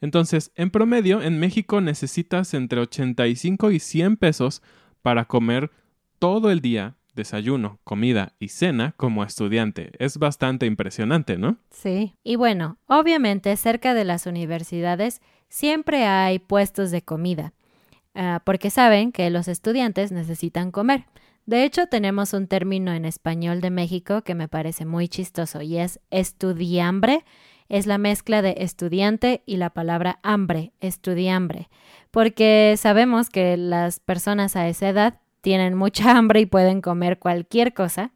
Entonces, 0.00 0.50
en 0.54 0.70
promedio, 0.70 1.20
en 1.20 1.38
México 1.38 1.82
necesitas 1.82 2.54
entre 2.54 2.80
85 2.80 3.70
y 3.70 3.78
100 3.78 4.16
pesos 4.16 4.62
para 5.02 5.26
comer 5.26 5.72
todo 6.18 6.50
el 6.50 6.62
día 6.62 6.96
desayuno, 7.14 7.78
comida 7.84 8.34
y 8.38 8.48
cena 8.48 8.94
como 8.96 9.24
estudiante. 9.24 9.92
Es 9.98 10.18
bastante 10.18 10.66
impresionante, 10.66 11.38
¿no? 11.38 11.56
Sí. 11.70 12.14
Y 12.22 12.36
bueno, 12.36 12.78
obviamente 12.86 13.56
cerca 13.56 13.94
de 13.94 14.04
las 14.04 14.26
universidades 14.26 15.20
siempre 15.48 16.04
hay 16.04 16.38
puestos 16.38 16.90
de 16.90 17.02
comida, 17.02 17.52
ah, 18.14 18.42
porque 18.44 18.70
saben 18.70 19.12
que 19.12 19.30
los 19.30 19.48
estudiantes 19.48 20.12
necesitan 20.12 20.70
comer. 20.70 21.06
De 21.46 21.64
hecho, 21.64 21.86
tenemos 21.86 22.32
un 22.32 22.46
término 22.46 22.92
en 22.92 23.04
español 23.04 23.60
de 23.60 23.70
México 23.70 24.22
que 24.22 24.34
me 24.34 24.48
parece 24.48 24.86
muy 24.86 25.08
chistoso 25.08 25.60
y 25.60 25.76
es 25.76 26.00
estudiambre. 26.10 27.24
Es 27.68 27.86
la 27.86 27.98
mezcla 27.98 28.42
de 28.42 28.56
estudiante 28.58 29.42
y 29.46 29.56
la 29.56 29.70
palabra 29.70 30.20
hambre, 30.22 30.72
estudiambre, 30.80 31.70
porque 32.10 32.74
sabemos 32.76 33.30
que 33.30 33.56
las 33.56 34.00
personas 34.00 34.54
a 34.54 34.68
esa 34.68 34.88
edad 34.88 35.20
tienen 35.44 35.74
mucha 35.74 36.10
hambre 36.16 36.40
y 36.40 36.46
pueden 36.46 36.80
comer 36.80 37.20
cualquier 37.20 37.74
cosa, 37.74 38.12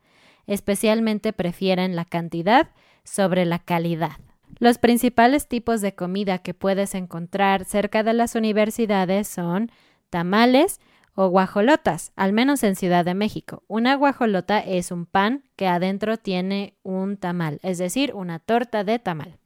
especialmente 0.49 1.33
prefieren 1.33 1.95
la 1.95 2.07
cantidad 2.07 2.71
sobre 3.05 3.45
la 3.45 3.61
calidad. 3.61 4.17
Los 4.59 4.79
principales 4.79 5.47
tipos 5.47 5.83
de 5.83 5.95
comida 5.95 6.39
que 6.39 6.55
puedes 6.55 6.95
encontrar 6.95 7.67
cerca 7.67 8.03
de 8.03 8.15
las 8.15 8.35
universidades 8.35 9.29
son 9.29 9.71
tamales 10.09 10.81
o 11.15 11.29
guajolotas, 11.29 12.13
al 12.17 12.33
menos 12.33 12.63
en 12.63 12.77
Ciudad 12.77 13.05
de 13.05 13.15
México. 13.15 13.63
Una 13.69 13.95
guajolota 13.95 14.61
es 14.61 14.91
un 14.91 15.05
pan 15.05 15.45
que 15.55 15.69
adentro 15.69 16.17
tiene 16.17 16.77
un 16.83 17.19
tamal, 17.19 17.61
es 17.63 17.77
decir, 17.77 18.15
una 18.15 18.39
torta 18.39 18.85
de 18.85 18.99
tamal. 18.99 19.37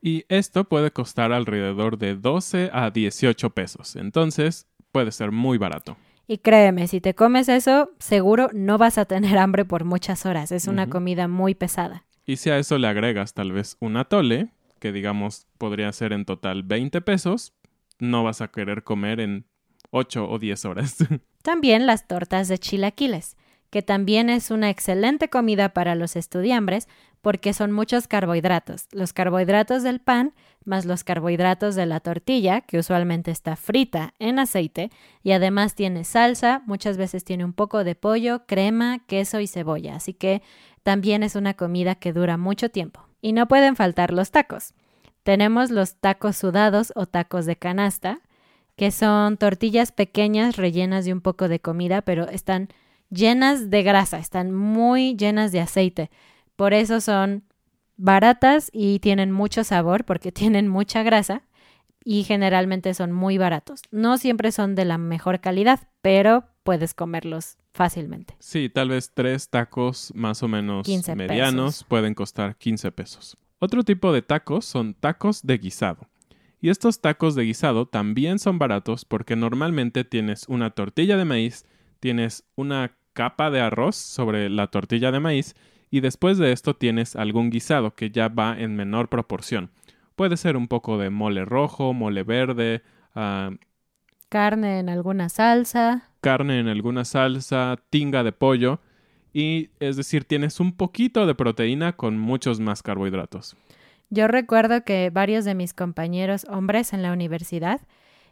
Y 0.00 0.24
esto 0.28 0.64
puede 0.64 0.92
costar 0.92 1.32
alrededor 1.32 1.98
de 1.98 2.14
12 2.14 2.70
a 2.72 2.90
18 2.90 3.50
pesos, 3.50 3.96
entonces 3.96 4.68
puede 4.92 5.10
ser 5.10 5.32
muy 5.32 5.58
barato. 5.58 5.96
Y 6.30 6.38
créeme, 6.38 6.86
si 6.86 7.00
te 7.00 7.16
comes 7.16 7.48
eso, 7.48 7.90
seguro 7.98 8.50
no 8.52 8.78
vas 8.78 8.98
a 8.98 9.04
tener 9.04 9.36
hambre 9.36 9.64
por 9.64 9.82
muchas 9.82 10.26
horas. 10.26 10.52
Es 10.52 10.68
una 10.68 10.88
comida 10.88 11.26
muy 11.26 11.56
pesada. 11.56 12.06
Y 12.24 12.36
si 12.36 12.50
a 12.50 12.58
eso 12.58 12.78
le 12.78 12.86
agregas 12.86 13.34
tal 13.34 13.50
vez 13.50 13.76
un 13.80 13.96
atole, 13.96 14.52
que 14.78 14.92
digamos 14.92 15.48
podría 15.58 15.92
ser 15.92 16.12
en 16.12 16.24
total 16.24 16.62
20 16.62 17.00
pesos, 17.00 17.52
no 17.98 18.22
vas 18.22 18.42
a 18.42 18.46
querer 18.46 18.84
comer 18.84 19.18
en 19.18 19.44
8 19.90 20.30
o 20.30 20.38
10 20.38 20.64
horas. 20.66 20.98
También 21.42 21.86
las 21.86 22.06
tortas 22.06 22.46
de 22.46 22.58
chilaquiles 22.58 23.36
que 23.70 23.82
también 23.82 24.28
es 24.28 24.50
una 24.50 24.68
excelente 24.68 25.30
comida 25.30 25.70
para 25.70 25.94
los 25.94 26.16
estudiambres 26.16 26.88
porque 27.20 27.52
son 27.52 27.72
muchos 27.72 28.08
carbohidratos. 28.08 28.86
Los 28.92 29.12
carbohidratos 29.12 29.82
del 29.82 30.00
pan 30.00 30.32
más 30.64 30.84
los 30.84 31.04
carbohidratos 31.04 31.74
de 31.74 31.86
la 31.86 32.00
tortilla, 32.00 32.60
que 32.60 32.78
usualmente 32.78 33.30
está 33.30 33.56
frita 33.56 34.14
en 34.18 34.38
aceite, 34.38 34.90
y 35.22 35.32
además 35.32 35.74
tiene 35.74 36.04
salsa, 36.04 36.62
muchas 36.66 36.96
veces 36.96 37.24
tiene 37.24 37.44
un 37.44 37.52
poco 37.52 37.84
de 37.84 37.94
pollo, 37.94 38.46
crema, 38.46 39.00
queso 39.06 39.40
y 39.40 39.46
cebolla, 39.46 39.96
así 39.96 40.12
que 40.12 40.42
también 40.82 41.22
es 41.22 41.34
una 41.34 41.54
comida 41.54 41.94
que 41.94 42.12
dura 42.12 42.36
mucho 42.36 42.70
tiempo. 42.70 43.06
Y 43.22 43.32
no 43.32 43.48
pueden 43.48 43.76
faltar 43.76 44.12
los 44.12 44.30
tacos. 44.30 44.74
Tenemos 45.22 45.70
los 45.70 45.96
tacos 45.96 46.36
sudados 46.36 46.92
o 46.96 47.06
tacos 47.06 47.46
de 47.46 47.56
canasta, 47.56 48.20
que 48.76 48.90
son 48.90 49.36
tortillas 49.36 49.92
pequeñas 49.92 50.56
rellenas 50.56 51.04
de 51.04 51.12
un 51.12 51.20
poco 51.20 51.48
de 51.48 51.60
comida, 51.60 52.00
pero 52.02 52.28
están 52.28 52.68
llenas 53.10 53.68
de 53.68 53.82
grasa, 53.82 54.18
están 54.18 54.54
muy 54.54 55.16
llenas 55.16 55.52
de 55.52 55.60
aceite. 55.60 56.10
Por 56.60 56.74
eso 56.74 57.00
son 57.00 57.44
baratas 57.96 58.68
y 58.70 58.98
tienen 58.98 59.32
mucho 59.32 59.64
sabor 59.64 60.04
porque 60.04 60.30
tienen 60.40 60.68
mucha 60.68 61.02
grasa 61.02 61.44
y 62.04 62.24
generalmente 62.24 62.92
son 62.92 63.12
muy 63.12 63.38
baratos. 63.38 63.80
No 63.90 64.18
siempre 64.18 64.52
son 64.52 64.74
de 64.74 64.84
la 64.84 64.98
mejor 64.98 65.40
calidad, 65.40 65.88
pero 66.02 66.44
puedes 66.62 66.92
comerlos 66.92 67.56
fácilmente. 67.72 68.36
Sí, 68.40 68.68
tal 68.68 68.90
vez 68.90 69.12
tres 69.14 69.48
tacos 69.48 70.12
más 70.14 70.42
o 70.42 70.48
menos 70.48 70.84
15 70.84 71.16
medianos 71.16 71.76
pesos. 71.76 71.84
pueden 71.88 72.12
costar 72.12 72.56
15 72.56 72.92
pesos. 72.92 73.38
Otro 73.58 73.82
tipo 73.82 74.12
de 74.12 74.20
tacos 74.20 74.66
son 74.66 74.92
tacos 74.92 75.40
de 75.42 75.56
guisado. 75.56 76.08
Y 76.60 76.68
estos 76.68 77.00
tacos 77.00 77.36
de 77.36 77.44
guisado 77.44 77.86
también 77.86 78.38
son 78.38 78.58
baratos 78.58 79.06
porque 79.06 79.34
normalmente 79.34 80.04
tienes 80.04 80.46
una 80.46 80.68
tortilla 80.68 81.16
de 81.16 81.24
maíz, 81.24 81.64
tienes 82.00 82.44
una 82.54 82.98
capa 83.14 83.50
de 83.50 83.62
arroz 83.62 83.96
sobre 83.96 84.50
la 84.50 84.66
tortilla 84.66 85.10
de 85.10 85.20
maíz 85.20 85.54
y 85.90 86.00
después 86.00 86.38
de 86.38 86.52
esto 86.52 86.74
tienes 86.74 87.16
algún 87.16 87.50
guisado 87.50 87.94
que 87.94 88.10
ya 88.10 88.28
va 88.28 88.58
en 88.58 88.76
menor 88.76 89.08
proporción. 89.08 89.70
Puede 90.16 90.36
ser 90.36 90.56
un 90.56 90.68
poco 90.68 90.98
de 90.98 91.10
mole 91.10 91.44
rojo, 91.44 91.92
mole 91.92 92.22
verde, 92.22 92.82
ah, 93.14 93.50
Carne 94.30 94.78
en 94.78 94.88
alguna 94.88 95.28
salsa. 95.28 96.04
carne 96.20 96.60
en 96.60 96.68
alguna 96.68 97.04
salsa, 97.04 97.76
tinga 97.90 98.22
de 98.22 98.30
pollo 98.30 98.78
y 99.32 99.70
es 99.80 99.96
decir, 99.96 100.24
tienes 100.24 100.60
un 100.60 100.72
poquito 100.72 101.26
de 101.26 101.34
proteína 101.34 101.94
con 101.96 102.16
muchos 102.16 102.60
más 102.60 102.82
carbohidratos. 102.82 103.56
Yo 104.08 104.28
recuerdo 104.28 104.84
que 104.84 105.10
varios 105.10 105.44
de 105.44 105.56
mis 105.56 105.74
compañeros 105.74 106.46
hombres 106.48 106.92
en 106.92 107.02
la 107.02 107.12
universidad 107.12 107.80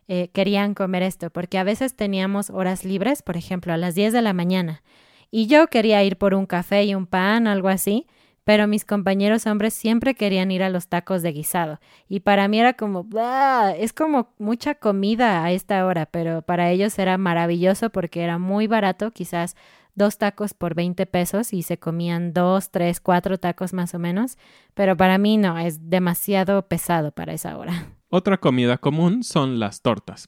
eh, 0.07 0.29
querían 0.33 0.75
comer 0.75 1.03
esto, 1.03 1.31
porque 1.31 1.59
a 1.59 1.65
veces 1.65 1.95
teníamos 1.95 2.51
horas 2.51 2.85
libres, 2.85 3.23
por 3.23 3.37
ejemplo, 3.37 3.73
a 3.73 3.77
las 3.77 3.97
10 3.97 4.13
de 4.13 4.23
la 4.23 4.33
mañana, 4.33 4.83
y 5.31 5.47
yo 5.47 5.69
quería 5.69 6.03
ir 6.05 6.17
por 6.17 6.35
un 6.35 6.47
café 6.47 6.85
y 6.85 6.95
un 6.95 7.07
pan, 7.07 7.47
algo 7.47 7.69
así, 7.69 8.07
pero 8.45 8.67
mis 8.67 8.87
compañeros 8.87 9.47
hombres 9.47 9.75
siempre 9.75 10.15
querían 10.15 10.51
ir 10.51 10.63
a 10.63 10.71
los 10.71 10.89
tacos 10.89 11.21
de 11.23 11.33
guisado, 11.33 11.81
y 12.09 12.21
para 12.21 12.49
mí 12.49 12.59
era 12.59 12.73
como, 12.73 13.07
es 13.77 13.93
como 13.93 14.33
mucha 14.39 14.75
comida 14.75 15.45
a 15.45 15.53
esta 15.53 15.85
hora, 15.85 16.07
pero 16.07 16.43
para 16.43 16.71
ellos 16.71 16.99
era 16.99 17.19
maravilloso 17.19 17.91
porque 17.91 18.23
era 18.23 18.39
muy 18.39 18.67
barato, 18.67 19.11
quizás 19.11 19.55
dos 19.95 20.17
tacos 20.17 20.55
por 20.55 20.75
20 20.75 21.05
pesos 21.07 21.53
y 21.53 21.63
se 21.63 21.79
comían 21.79 22.33
dos, 22.33 22.71
tres, 22.71 23.01
cuatro 23.01 23.37
tacos 23.37 23.75
más 23.75 23.93
o 23.95 23.99
menos, 23.99 24.39
pero 24.73 24.97
para 24.97 25.19
mí 25.19 25.37
no, 25.37 25.59
es 25.59 25.91
demasiado 25.91 26.67
pesado 26.69 27.13
para 27.13 27.35
esa 27.35 27.59
hora. 27.59 27.93
Otra 28.09 28.39
comida 28.39 28.79
común 28.79 29.23
son 29.23 29.61
las 29.61 29.83
tortas. 29.83 30.27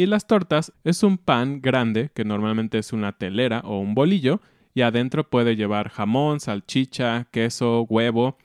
Y 0.00 0.06
las 0.06 0.26
tortas 0.26 0.72
es 0.82 1.02
un 1.02 1.18
pan 1.18 1.60
grande 1.60 2.10
que 2.14 2.24
normalmente 2.24 2.78
es 2.78 2.94
una 2.94 3.12
telera 3.12 3.60
o 3.66 3.80
un 3.80 3.94
bolillo 3.94 4.40
y 4.72 4.80
adentro 4.80 5.28
puede 5.28 5.56
llevar 5.56 5.90
jamón, 5.90 6.40
salchicha, 6.40 7.26
queso, 7.30 7.82
huevo. 7.82 8.38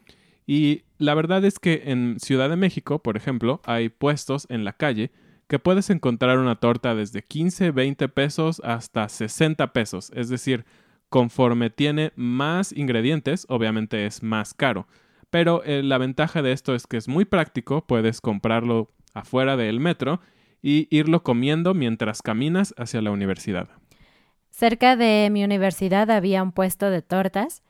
Y 0.46 0.82
la 0.98 1.14
verdad 1.14 1.46
es 1.46 1.58
que 1.58 1.84
en 1.86 2.20
Ciudad 2.20 2.50
de 2.50 2.58
México, 2.58 3.02
por 3.02 3.16
ejemplo, 3.16 3.62
hay 3.64 3.88
puestos 3.88 4.48
en 4.50 4.66
la 4.66 4.74
calle 4.74 5.12
que 5.48 5.58
puedes 5.58 5.90
encontrar 5.90 6.40
una 6.40 6.58
torta 6.58 6.94
desde 6.94 7.24
15, 7.24 7.72
20 7.72 8.10
pesos 8.10 8.62
hasta 8.66 9.08
60 9.08 9.72
pesos. 9.72 10.12
Es 10.14 10.28
decir, 10.28 10.66
conforme 11.08 11.70
tiene 11.70 12.12
más 12.18 12.74
ingredientes, 12.74 13.46
obviamente 13.48 14.06
es 14.06 14.22
más 14.22 14.54
caro. 14.54 14.90
Pero 15.30 15.64
eh, 15.64 15.84
la 15.84 16.00
ventaja 16.00 16.42
de 16.42 16.52
esto 16.52 16.76
es 16.76 16.86
que 16.86 16.98
es 16.98 17.08
muy 17.08 17.24
práctico, 17.24 17.88
puedes 17.88 18.20
comprarlo 18.20 18.92
afuera 19.14 19.56
del 19.56 19.80
metro 19.80 20.20
y 20.68 20.88
irlo 20.90 21.22
comiendo 21.22 21.76
mientras 21.76 22.24
caminas 22.24 22.74
hacia 22.76 23.00
la 23.00 23.12
universidad. 23.12 23.70
Cerca 24.50 24.96
de 24.96 25.30
mi 25.32 25.44
universidad 25.44 26.10
había 26.10 26.42
un 26.42 26.52
puesto 26.52 26.90
de 26.90 27.04
tortas 27.04 27.62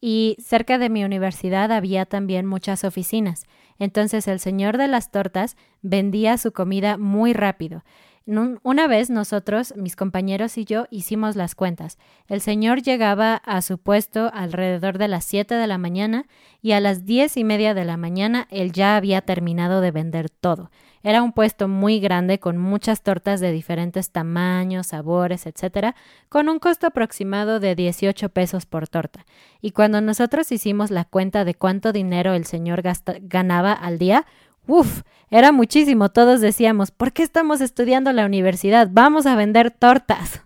y 0.00 0.36
cerca 0.40 0.76
de 0.76 0.90
mi 0.90 1.04
universidad 1.04 1.70
había 1.70 2.06
también 2.06 2.46
muchas 2.46 2.82
oficinas. 2.82 3.44
Entonces 3.78 4.26
el 4.26 4.40
señor 4.40 4.78
de 4.78 4.88
las 4.88 5.12
tortas 5.12 5.56
vendía 5.80 6.36
su 6.38 6.50
comida 6.50 6.98
muy 6.98 7.34
rápido. 7.34 7.84
Una 8.62 8.86
vez 8.86 9.10
nosotros, 9.10 9.74
mis 9.76 9.96
compañeros 9.96 10.56
y 10.56 10.64
yo, 10.64 10.86
hicimos 10.90 11.34
las 11.34 11.56
cuentas. 11.56 11.98
El 12.28 12.40
señor 12.40 12.80
llegaba 12.80 13.34
a 13.34 13.60
su 13.60 13.78
puesto 13.78 14.30
alrededor 14.32 14.98
de 14.98 15.08
las 15.08 15.24
7 15.24 15.56
de 15.56 15.66
la 15.66 15.78
mañana 15.78 16.26
y 16.62 16.72
a 16.72 16.80
las 16.80 17.04
diez 17.04 17.36
y 17.36 17.42
media 17.42 17.74
de 17.74 17.84
la 17.84 17.96
mañana 17.96 18.46
él 18.50 18.70
ya 18.70 18.94
había 18.94 19.22
terminado 19.22 19.80
de 19.80 19.90
vender 19.90 20.30
todo. 20.30 20.70
Era 21.02 21.22
un 21.22 21.32
puesto 21.32 21.66
muy 21.66 21.98
grande 21.98 22.38
con 22.38 22.56
muchas 22.56 23.02
tortas 23.02 23.40
de 23.40 23.50
diferentes 23.50 24.12
tamaños, 24.12 24.88
sabores, 24.88 25.46
etcétera, 25.46 25.96
con 26.28 26.48
un 26.48 26.60
costo 26.60 26.86
aproximado 26.86 27.58
de 27.58 27.74
18 27.74 28.28
pesos 28.28 28.64
por 28.64 28.86
torta. 28.86 29.26
Y 29.60 29.72
cuando 29.72 30.00
nosotros 30.02 30.52
hicimos 30.52 30.92
la 30.92 31.04
cuenta 31.04 31.44
de 31.44 31.54
cuánto 31.54 31.92
dinero 31.92 32.34
el 32.34 32.44
señor 32.44 32.82
ganaba 33.22 33.72
al 33.72 33.98
día, 33.98 34.26
¡Uf! 34.70 35.02
Era 35.30 35.50
muchísimo. 35.50 36.10
Todos 36.10 36.40
decíamos, 36.40 36.92
¿por 36.92 37.12
qué 37.12 37.24
estamos 37.24 37.60
estudiando 37.60 38.12
la 38.12 38.24
universidad? 38.24 38.88
Vamos 38.92 39.26
a 39.26 39.34
vender 39.34 39.72
tortas. 39.72 40.44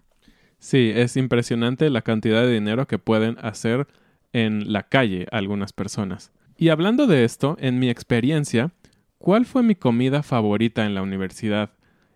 Sí, 0.59 0.93
es 0.95 1.19
impresionante 1.19 1.91
la 1.91 2.01
cantidad 2.01 2.41
de 2.41 2.55
dinero 2.55 2.87
que 2.87 2.99
pueden 2.99 3.37
hacer 3.43 3.87
en 4.33 4.73
la 4.73 4.85
calle 4.85 5.27
algunas 5.31 5.75
personas. 5.75 6.33
Y 6.57 6.71
hablando 6.71 7.07
de 7.07 7.25
esto, 7.25 7.59
en 7.61 7.79
mi 7.79 7.91
experiencia, 7.91 8.71
¿cuál 9.19 9.45
fue 9.45 9.63
mi 9.63 9.75
comida 9.75 10.23
favorita 10.23 10.87
en 10.87 10.95
la 10.95 11.03
universidad? 11.03 11.73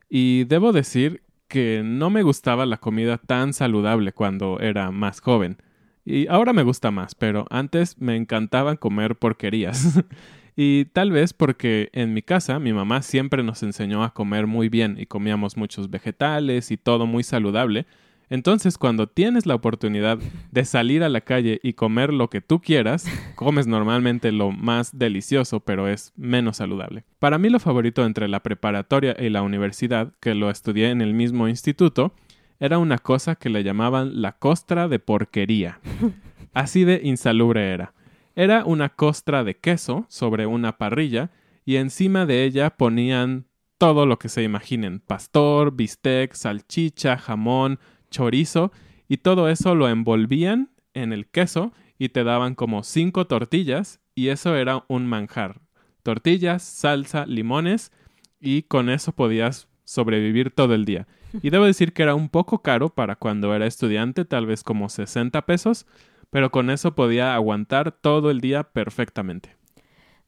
Y 0.08 0.44
debo 0.44 0.72
decir 0.72 1.20
que 1.46 1.82
no 1.84 2.08
me 2.08 2.22
gustaba 2.22 2.64
la 2.64 2.78
comida 2.78 3.18
tan 3.18 3.52
saludable 3.52 4.12
cuando 4.12 4.60
era 4.60 4.90
más 4.92 5.20
joven. 5.20 5.58
Y 6.06 6.26
ahora 6.28 6.54
me 6.54 6.62
gusta 6.62 6.90
más, 6.90 7.14
pero 7.14 7.44
antes 7.50 8.00
me 8.00 8.16
encantaban 8.16 8.78
comer 8.78 9.16
porquerías. 9.16 10.02
y 10.60 10.86
tal 10.86 11.12
vez 11.12 11.34
porque 11.34 11.88
en 11.92 12.12
mi 12.12 12.20
casa 12.20 12.58
mi 12.58 12.72
mamá 12.72 13.02
siempre 13.02 13.44
nos 13.44 13.62
enseñó 13.62 14.02
a 14.02 14.12
comer 14.12 14.48
muy 14.48 14.68
bien 14.68 14.96
y 14.98 15.06
comíamos 15.06 15.56
muchos 15.56 15.88
vegetales 15.88 16.72
y 16.72 16.76
todo 16.76 17.06
muy 17.06 17.22
saludable. 17.22 17.86
Entonces, 18.28 18.76
cuando 18.76 19.06
tienes 19.06 19.46
la 19.46 19.54
oportunidad 19.54 20.18
de 20.50 20.64
salir 20.64 21.04
a 21.04 21.08
la 21.08 21.20
calle 21.20 21.60
y 21.62 21.74
comer 21.74 22.12
lo 22.12 22.28
que 22.28 22.40
tú 22.40 22.60
quieras, 22.60 23.06
comes 23.36 23.68
normalmente 23.68 24.32
lo 24.32 24.50
más 24.50 24.98
delicioso, 24.98 25.60
pero 25.60 25.86
es 25.86 26.12
menos 26.16 26.56
saludable. 26.56 27.04
Para 27.20 27.38
mí 27.38 27.50
lo 27.50 27.60
favorito 27.60 28.04
entre 28.04 28.26
la 28.26 28.42
preparatoria 28.42 29.14
y 29.16 29.28
la 29.28 29.42
universidad, 29.42 30.12
que 30.18 30.34
lo 30.34 30.50
estudié 30.50 30.90
en 30.90 31.02
el 31.02 31.14
mismo 31.14 31.46
instituto, 31.46 32.12
era 32.58 32.78
una 32.78 32.98
cosa 32.98 33.36
que 33.36 33.48
le 33.48 33.62
llamaban 33.62 34.22
la 34.22 34.32
costra 34.32 34.88
de 34.88 34.98
porquería. 34.98 35.78
Así 36.52 36.82
de 36.82 37.00
insalubre 37.04 37.70
era. 37.70 37.94
Era 38.38 38.64
una 38.64 38.90
costra 38.90 39.42
de 39.42 39.56
queso 39.56 40.06
sobre 40.08 40.46
una 40.46 40.78
parrilla 40.78 41.32
y 41.64 41.74
encima 41.74 42.24
de 42.24 42.44
ella 42.44 42.70
ponían 42.70 43.48
todo 43.78 44.06
lo 44.06 44.20
que 44.20 44.28
se 44.28 44.44
imaginen, 44.44 45.00
pastor, 45.00 45.74
bistec, 45.74 46.34
salchicha, 46.34 47.18
jamón, 47.18 47.80
chorizo 48.12 48.70
y 49.08 49.16
todo 49.16 49.48
eso 49.48 49.74
lo 49.74 49.88
envolvían 49.88 50.70
en 50.94 51.12
el 51.12 51.26
queso 51.26 51.72
y 51.98 52.10
te 52.10 52.22
daban 52.22 52.54
como 52.54 52.84
cinco 52.84 53.26
tortillas 53.26 53.98
y 54.14 54.28
eso 54.28 54.54
era 54.54 54.84
un 54.86 55.08
manjar. 55.08 55.60
Tortillas, 56.04 56.62
salsa, 56.62 57.26
limones 57.26 57.90
y 58.38 58.62
con 58.62 58.88
eso 58.88 59.10
podías 59.10 59.66
sobrevivir 59.82 60.52
todo 60.52 60.76
el 60.76 60.84
día. 60.84 61.08
Y 61.42 61.50
debo 61.50 61.64
decir 61.64 61.92
que 61.92 62.04
era 62.04 62.14
un 62.14 62.28
poco 62.28 62.62
caro 62.62 62.90
para 62.90 63.16
cuando 63.16 63.52
era 63.52 63.66
estudiante, 63.66 64.24
tal 64.24 64.46
vez 64.46 64.62
como 64.62 64.88
60 64.88 65.44
pesos, 65.44 65.86
pero 66.30 66.50
con 66.50 66.70
eso 66.70 66.94
podía 66.94 67.34
aguantar 67.34 67.92
todo 67.92 68.30
el 68.30 68.40
día 68.40 68.64
perfectamente. 68.64 69.56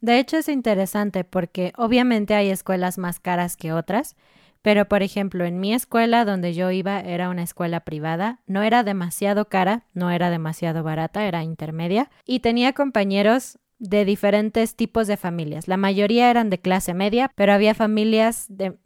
De 0.00 0.18
hecho, 0.18 0.38
es 0.38 0.48
interesante 0.48 1.24
porque 1.24 1.72
obviamente 1.76 2.34
hay 2.34 2.48
escuelas 2.50 2.96
más 2.96 3.20
caras 3.20 3.56
que 3.56 3.72
otras, 3.72 4.16
pero 4.62 4.86
por 4.86 5.02
ejemplo, 5.02 5.44
en 5.44 5.60
mi 5.60 5.74
escuela 5.74 6.24
donde 6.24 6.54
yo 6.54 6.70
iba 6.70 7.00
era 7.00 7.28
una 7.28 7.42
escuela 7.42 7.80
privada, 7.80 8.40
no 8.46 8.62
era 8.62 8.82
demasiado 8.82 9.48
cara, 9.48 9.84
no 9.94 10.10
era 10.10 10.30
demasiado 10.30 10.82
barata, 10.82 11.26
era 11.26 11.42
intermedia, 11.42 12.10
y 12.26 12.40
tenía 12.40 12.72
compañeros 12.72 13.58
de 13.78 14.04
diferentes 14.04 14.76
tipos 14.76 15.06
de 15.06 15.16
familias. 15.16 15.66
La 15.66 15.78
mayoría 15.78 16.30
eran 16.30 16.50
de 16.50 16.58
clase 16.58 16.92
media, 16.92 17.30
pero 17.34 17.52
había 17.52 17.74
familias 17.74 18.46
de 18.48 18.76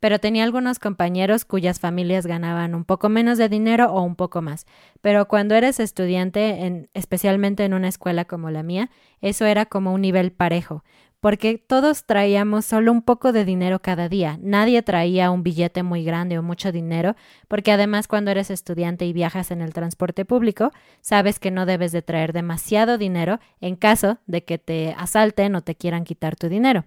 pero 0.00 0.18
tenía 0.18 0.44
algunos 0.44 0.78
compañeros 0.78 1.44
cuyas 1.44 1.80
familias 1.80 2.26
ganaban 2.26 2.74
un 2.74 2.84
poco 2.84 3.08
menos 3.08 3.38
de 3.38 3.48
dinero 3.48 3.92
o 3.92 4.02
un 4.02 4.16
poco 4.16 4.42
más. 4.42 4.66
Pero 5.00 5.28
cuando 5.28 5.54
eres 5.54 5.80
estudiante, 5.80 6.66
en, 6.66 6.88
especialmente 6.94 7.64
en 7.64 7.74
una 7.74 7.88
escuela 7.88 8.24
como 8.24 8.50
la 8.50 8.62
mía, 8.62 8.90
eso 9.20 9.44
era 9.46 9.66
como 9.66 9.92
un 9.92 10.00
nivel 10.00 10.32
parejo, 10.32 10.84
porque 11.24 11.56
todos 11.56 12.04
traíamos 12.04 12.66
solo 12.66 12.92
un 12.92 13.00
poco 13.00 13.32
de 13.32 13.46
dinero 13.46 13.80
cada 13.80 14.10
día. 14.10 14.38
Nadie 14.42 14.82
traía 14.82 15.30
un 15.30 15.42
billete 15.42 15.82
muy 15.82 16.04
grande 16.04 16.38
o 16.38 16.42
mucho 16.42 16.70
dinero, 16.70 17.16
porque 17.48 17.72
además 17.72 18.08
cuando 18.08 18.30
eres 18.30 18.50
estudiante 18.50 19.06
y 19.06 19.14
viajas 19.14 19.50
en 19.50 19.62
el 19.62 19.72
transporte 19.72 20.26
público, 20.26 20.70
sabes 21.00 21.38
que 21.38 21.50
no 21.50 21.64
debes 21.64 21.92
de 21.92 22.02
traer 22.02 22.34
demasiado 22.34 22.98
dinero 22.98 23.40
en 23.62 23.76
caso 23.76 24.18
de 24.26 24.44
que 24.44 24.58
te 24.58 24.94
asalten 24.98 25.54
o 25.54 25.62
te 25.62 25.74
quieran 25.76 26.04
quitar 26.04 26.36
tu 26.36 26.50
dinero. 26.50 26.84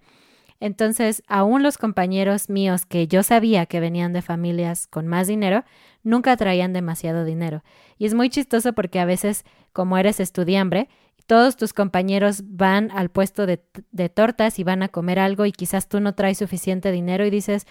Entonces, 0.60 1.24
aún 1.28 1.62
los 1.64 1.78
compañeros 1.78 2.50
míos 2.50 2.86
que 2.86 3.08
yo 3.08 3.24
sabía 3.24 3.66
que 3.66 3.80
venían 3.80 4.14
de 4.14 4.22
familias 4.22 4.88
con 4.88 5.08
más 5.08 5.28
dinero, 5.28 5.64
nunca 6.04 6.36
traían 6.36 6.74
demasiado 6.74 7.26
dinero. 7.26 7.64
Y 7.98 8.06
es 8.06 8.14
muy 8.14 8.30
chistoso 8.30 8.74
porque 8.74 9.00
a 9.00 9.06
veces, 9.06 9.46
como 9.72 9.98
eres 9.98 10.20
estudiambre, 10.20 10.90
todos 11.28 11.58
tus 11.58 11.74
compañeros 11.74 12.42
van 12.46 12.90
al 12.92 13.10
puesto 13.10 13.46
de, 13.46 13.62
de 13.92 14.10
tortas 14.10 14.60
y 14.60 14.64
van 14.64 14.82
a 14.82 14.88
comer 14.88 15.20
algo 15.20 15.46
y 15.46 15.52
quizás 15.52 15.90
tú 15.90 16.00
no 16.00 16.16
traes 16.16 16.38
suficiente 16.38 16.92
dinero 16.92 17.26
y 17.26 17.30
dices, 17.30 17.68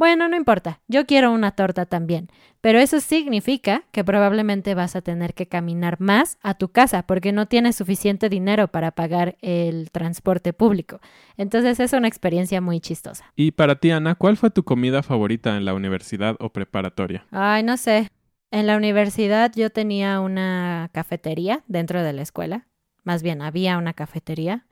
Bueno, 0.00 0.30
no 0.30 0.36
importa, 0.36 0.80
yo 0.88 1.04
quiero 1.04 1.30
una 1.30 1.50
torta 1.50 1.84
también, 1.84 2.30
pero 2.62 2.78
eso 2.78 3.00
significa 3.00 3.82
que 3.92 4.02
probablemente 4.02 4.74
vas 4.74 4.96
a 4.96 5.02
tener 5.02 5.34
que 5.34 5.46
caminar 5.46 6.00
más 6.00 6.38
a 6.40 6.54
tu 6.54 6.70
casa 6.70 7.02
porque 7.02 7.32
no 7.32 7.44
tienes 7.44 7.76
suficiente 7.76 8.30
dinero 8.30 8.68
para 8.68 8.92
pagar 8.92 9.36
el 9.42 9.90
transporte 9.90 10.54
público. 10.54 11.00
Entonces 11.36 11.80
es 11.80 11.92
una 11.92 12.08
experiencia 12.08 12.62
muy 12.62 12.80
chistosa. 12.80 13.30
Y 13.36 13.50
para 13.50 13.74
ti, 13.74 13.90
Ana, 13.90 14.14
¿cuál 14.14 14.38
fue 14.38 14.48
tu 14.48 14.64
comida 14.64 15.02
favorita 15.02 15.58
en 15.58 15.66
la 15.66 15.74
universidad 15.74 16.34
o 16.40 16.48
preparatoria? 16.48 17.26
Ay, 17.30 17.62
no 17.62 17.76
sé. 17.76 18.08
En 18.50 18.66
la 18.66 18.78
universidad 18.78 19.52
yo 19.54 19.68
tenía 19.68 20.20
una 20.20 20.88
cafetería 20.94 21.62
dentro 21.68 22.02
de 22.02 22.14
la 22.14 22.22
escuela, 22.22 22.66
más 23.04 23.22
bien 23.22 23.42
había 23.42 23.76
una 23.76 23.92
cafetería, 23.92 24.64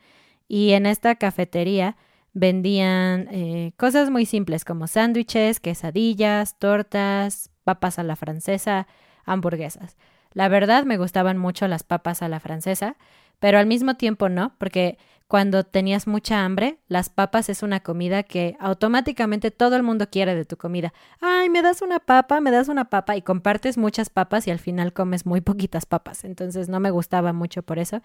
y 0.49 0.71
en 0.71 0.87
esta 0.87 1.17
cafetería 1.17 1.99
vendían 2.33 3.29
eh, 3.31 3.73
cosas 3.77 4.11
muy 4.11 4.27
simples 4.27 4.65
como 4.65 4.87
sándwiches, 4.87 5.61
quesadillas, 5.61 6.59
tortas, 6.59 7.51
papas 7.65 7.99
a 7.99 8.03
la 8.03 8.17
francesa, 8.17 8.87
hamburguesas. 9.25 9.97
La 10.33 10.49
verdad 10.49 10.85
me 10.85 10.99
gustaban 10.99 11.39
mucho 11.39 11.69
las 11.69 11.83
papas 11.83 12.23
a 12.23 12.29
la 12.29 12.41
francesa, 12.41 12.97
pero 13.39 13.59
al 13.59 13.67
mismo 13.67 13.95
tiempo 13.95 14.29
no, 14.29 14.55
porque 14.59 14.99
cuando 15.29 15.63
tenías 15.63 16.07
mucha 16.07 16.43
hambre, 16.45 16.79
las 16.89 17.11
papas 17.11 17.51
es 17.51 17.63
una 17.63 17.81
comida 17.81 18.23
que 18.23 18.57
automáticamente 18.61 19.51
todo 19.51 19.77
el 19.77 19.83
mundo 19.83 20.09
quiere 20.11 20.35
de 20.35 20.47
tu 20.47 20.57
comida. 20.57 20.95
Ay, 21.21 21.51
me 21.51 21.61
das 21.61 21.83
una 21.83 21.99
papa, 21.99 22.41
me 22.41 22.51
das 22.51 22.69
una 22.69 22.87
papa 22.87 23.15
y 23.15 23.21
compartes 23.21 23.77
muchas 23.77 24.09
papas 24.09 24.47
y 24.47 24.51
al 24.51 24.59
final 24.59 24.95
comes 24.95 25.27
muy 25.27 25.43
poquitas 25.43 25.85
papas. 25.85 26.25
Entonces 26.25 26.71
no 26.71 26.81
me 26.81 26.91
gustaba 26.91 27.35
mucho 27.35 27.63
por 27.63 27.79
eso. 27.79 28.01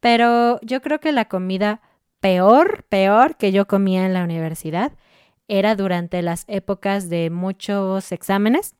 Pero 0.00 0.60
yo 0.62 0.82
creo 0.82 0.98
que 0.98 1.12
la 1.12 1.26
comida 1.26 1.80
peor, 2.20 2.84
peor 2.88 3.36
que 3.36 3.52
yo 3.52 3.66
comía 3.66 4.06
en 4.06 4.14
la 4.14 4.24
universidad 4.24 4.92
era 5.48 5.76
durante 5.76 6.22
las 6.22 6.44
épocas 6.48 7.08
de 7.08 7.30
muchos 7.30 8.10
exámenes. 8.12 8.74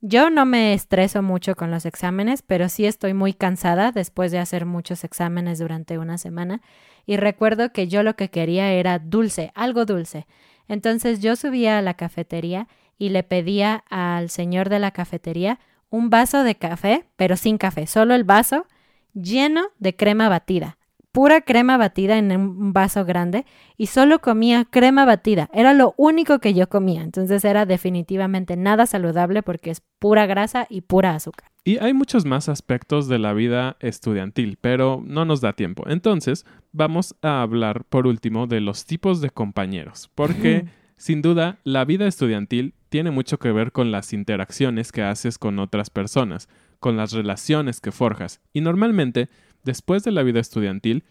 Yo 0.00 0.30
no 0.30 0.44
me 0.44 0.74
estreso 0.74 1.22
mucho 1.22 1.54
con 1.54 1.70
los 1.70 1.86
exámenes, 1.86 2.42
pero 2.42 2.68
sí 2.68 2.86
estoy 2.86 3.14
muy 3.14 3.34
cansada 3.34 3.92
después 3.92 4.32
de 4.32 4.40
hacer 4.40 4.66
muchos 4.66 5.04
exámenes 5.04 5.60
durante 5.60 5.98
una 5.98 6.18
semana. 6.18 6.60
Y 7.06 7.16
recuerdo 7.16 7.72
que 7.72 7.86
yo 7.86 8.02
lo 8.02 8.16
que 8.16 8.28
quería 8.28 8.72
era 8.72 8.98
dulce, 8.98 9.52
algo 9.54 9.84
dulce. 9.84 10.26
Entonces 10.66 11.20
yo 11.20 11.36
subía 11.36 11.78
a 11.78 11.82
la 11.82 11.94
cafetería 11.94 12.66
y 12.98 13.10
le 13.10 13.22
pedía 13.22 13.84
al 13.90 14.28
señor 14.28 14.68
de 14.70 14.80
la 14.80 14.90
cafetería 14.90 15.60
un 15.88 16.10
vaso 16.10 16.42
de 16.42 16.56
café, 16.56 17.04
pero 17.16 17.36
sin 17.36 17.58
café, 17.58 17.86
solo 17.86 18.14
el 18.14 18.24
vaso 18.24 18.66
lleno 19.14 19.68
de 19.78 19.94
crema 19.94 20.28
batida 20.28 20.78
pura 21.12 21.42
crema 21.42 21.76
batida 21.76 22.18
en 22.18 22.32
un 22.32 22.72
vaso 22.72 23.04
grande 23.04 23.44
y 23.76 23.86
solo 23.86 24.20
comía 24.20 24.64
crema 24.64 25.04
batida. 25.04 25.48
Era 25.52 25.74
lo 25.74 25.94
único 25.98 26.38
que 26.38 26.54
yo 26.54 26.68
comía. 26.68 27.02
Entonces 27.02 27.44
era 27.44 27.66
definitivamente 27.66 28.56
nada 28.56 28.86
saludable 28.86 29.42
porque 29.42 29.70
es 29.70 29.82
pura 29.98 30.26
grasa 30.26 30.66
y 30.68 30.80
pura 30.80 31.14
azúcar. 31.14 31.50
Y 31.64 31.78
hay 31.78 31.92
muchos 31.92 32.24
más 32.24 32.48
aspectos 32.48 33.06
de 33.06 33.20
la 33.20 33.34
vida 33.34 33.76
estudiantil, 33.78 34.58
pero 34.60 35.02
no 35.06 35.24
nos 35.24 35.40
da 35.40 35.52
tiempo. 35.52 35.84
Entonces 35.86 36.44
vamos 36.72 37.14
a 37.22 37.42
hablar 37.42 37.84
por 37.84 38.06
último 38.06 38.46
de 38.46 38.60
los 38.60 38.84
tipos 38.84 39.20
de 39.20 39.30
compañeros, 39.30 40.10
porque 40.14 40.66
sin 40.96 41.22
duda 41.22 41.58
la 41.62 41.84
vida 41.84 42.08
estudiantil 42.08 42.74
tiene 42.88 43.10
mucho 43.10 43.38
que 43.38 43.52
ver 43.52 43.70
con 43.70 43.92
las 43.92 44.12
interacciones 44.12 44.92
que 44.92 45.02
haces 45.02 45.38
con 45.38 45.58
otras 45.60 45.88
personas, 45.88 46.48
con 46.80 46.96
las 46.96 47.12
relaciones 47.12 47.80
que 47.80 47.92
forjas. 47.92 48.40
Y 48.52 48.60
normalmente 48.60 49.28
después 49.64 50.04
de 50.04 50.12
la 50.12 50.22
vida 50.22 50.40
estudiantil, 50.40 51.04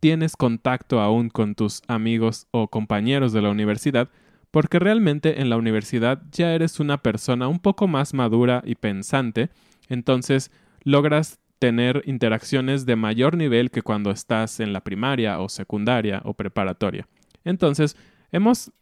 tienes 0.00 0.36
contacto 0.36 1.00
aún 1.00 1.30
con 1.30 1.54
tus 1.54 1.82
amigos 1.88 2.46
o 2.50 2.68
compañeros 2.68 3.32
de 3.32 3.42
la 3.42 3.50
universidad, 3.50 4.10
porque 4.50 4.78
realmente 4.78 5.40
en 5.40 5.50
la 5.50 5.56
universidad 5.56 6.22
ya 6.30 6.54
eres 6.54 6.80
una 6.80 6.98
persona 7.02 7.48
un 7.48 7.58
poco 7.58 7.88
más 7.88 8.14
madura 8.14 8.62
y 8.64 8.74
pensante, 8.74 9.50
entonces 9.88 10.50
logras 10.82 11.40
tener 11.58 12.02
interacciones 12.06 12.86
de 12.86 12.96
mayor 12.96 13.36
nivel 13.36 13.70
que 13.70 13.82
cuando 13.82 14.10
estás 14.10 14.60
en 14.60 14.72
la 14.72 14.82
primaria 14.82 15.40
o 15.40 15.48
secundaria 15.48 16.20
o 16.24 16.34
preparatoria. 16.34 17.08
Entonces, 17.44 17.96
hemos 18.30 18.72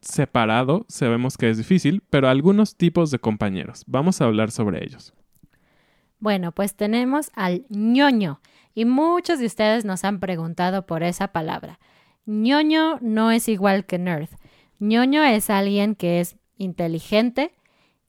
separado, 0.00 0.84
sabemos 0.88 1.36
que 1.36 1.50
es 1.50 1.56
difícil, 1.56 2.02
pero 2.10 2.28
algunos 2.28 2.76
tipos 2.76 3.10
de 3.10 3.18
compañeros. 3.18 3.84
Vamos 3.86 4.20
a 4.20 4.26
hablar 4.26 4.50
sobre 4.50 4.84
ellos. 4.84 5.14
Bueno, 6.20 6.52
pues 6.52 6.74
tenemos 6.74 7.30
al 7.34 7.64
ñoño 7.68 8.40
y 8.78 8.84
muchos 8.84 9.40
de 9.40 9.46
ustedes 9.46 9.84
nos 9.84 10.04
han 10.04 10.20
preguntado 10.20 10.86
por 10.86 11.02
esa 11.02 11.32
palabra. 11.32 11.80
ñoño 12.26 13.00
no 13.00 13.32
es 13.32 13.48
igual 13.48 13.86
que 13.86 13.98
nerd. 13.98 14.28
ñoño 14.78 15.24
es 15.24 15.50
alguien 15.50 15.96
que 15.96 16.20
es 16.20 16.36
inteligente 16.58 17.50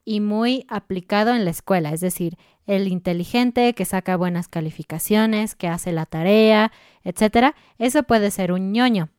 y 0.05 0.19
muy 0.19 0.67
aplicado 0.67 1.33
en 1.33 1.43
la 1.43 1.49
escuela, 1.49 1.91
es 1.91 2.01
decir, 2.01 2.37
el 2.67 2.87
inteligente 2.87 3.73
que 3.73 3.83
saca 3.83 4.15
buenas 4.15 4.47
calificaciones, 4.47 5.55
que 5.55 5.67
hace 5.67 5.91
la 5.91 6.05
tarea, 6.05 6.71
etcétera. 7.03 7.55
Eso 7.79 8.03
puede 8.03 8.29
ser 8.29 8.51
un 8.51 8.71
ñoño. 8.71 9.09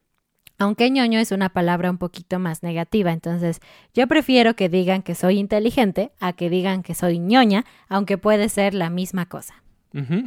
Aunque 0.56 0.88
ñoño 0.88 1.18
es 1.18 1.32
una 1.32 1.48
palabra 1.48 1.90
un 1.90 1.98
poquito 1.98 2.38
más 2.38 2.62
negativa, 2.62 3.10
entonces 3.10 3.58
yo 3.92 4.06
prefiero 4.06 4.54
que 4.54 4.68
digan 4.68 5.02
que 5.02 5.16
soy 5.16 5.40
inteligente 5.40 6.12
a 6.20 6.32
que 6.32 6.48
digan 6.48 6.84
que 6.84 6.94
soy 6.94 7.18
ñoña, 7.18 7.64
aunque 7.88 8.18
puede 8.18 8.48
ser 8.50 8.72
la 8.72 8.88
misma 8.88 9.26
cosa. 9.26 9.64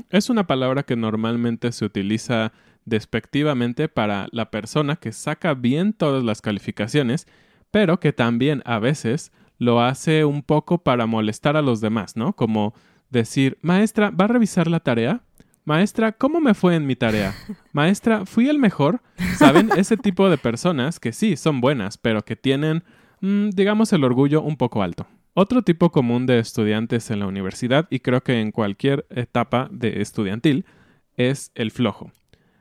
Es 0.10 0.30
una 0.30 0.46
palabra 0.46 0.84
que 0.84 0.96
normalmente 0.96 1.72
se 1.72 1.86
utiliza 1.86 2.52
despectivamente 2.86 3.88
para 3.88 4.28
la 4.32 4.52
persona 4.52 4.98
que 4.98 5.12
saca 5.12 5.54
bien 5.54 5.94
todas 5.94 6.24
las 6.24 6.42
calificaciones, 6.42 7.28
pero 7.72 8.00
que 8.00 8.14
también 8.14 8.62
a 8.66 8.80
veces 8.80 9.32
lo 9.58 9.82
hace 9.82 10.26
un 10.26 10.44
poco 10.44 10.80
para 10.80 11.06
molestar 11.06 11.56
a 11.56 11.62
los 11.62 11.80
demás, 11.80 12.18
¿no? 12.18 12.34
Como 12.34 12.74
decir, 13.10 13.58
maestra, 13.62 14.10
¿va 14.10 14.26
a 14.26 14.30
revisar 14.30 14.68
la 14.68 14.82
tarea? 14.82 15.22
Maestra, 15.66 16.12
¿cómo 16.12 16.42
me 16.42 16.54
fue 16.54 16.76
en 16.76 16.86
mi 16.86 16.96
tarea? 16.96 17.34
Maestra, 17.72 18.26
¿fui 18.26 18.50
el 18.50 18.60
mejor? 18.60 19.02
¿Saben? 19.38 19.70
Ese 19.78 19.96
tipo 19.96 20.30
de 20.30 20.38
personas 20.38 21.00
que 21.00 21.14
sí, 21.14 21.38
son 21.38 21.62
buenas, 21.62 21.98
pero 21.98 22.26
que 22.26 22.36
tienen, 22.36 22.84
mm, 23.22 23.50
digamos, 23.52 23.94
el 23.94 24.04
orgullo 24.04 24.42
un 24.42 24.58
poco 24.58 24.84
alto. 24.84 25.08
Otro 25.34 25.62
tipo 25.64 25.92
común 25.92 26.26
de 26.26 26.40
estudiantes 26.40 27.10
en 27.12 27.20
la 27.20 27.28
universidad, 27.28 27.88
y 27.90 28.00
creo 28.00 28.22
que 28.22 28.40
en 28.40 28.52
cualquier 28.52 29.06
etapa 29.10 29.68
de 29.72 30.02
estudiantil, 30.02 30.66
es 31.16 31.52
el 31.56 31.72
flojo. 31.72 32.12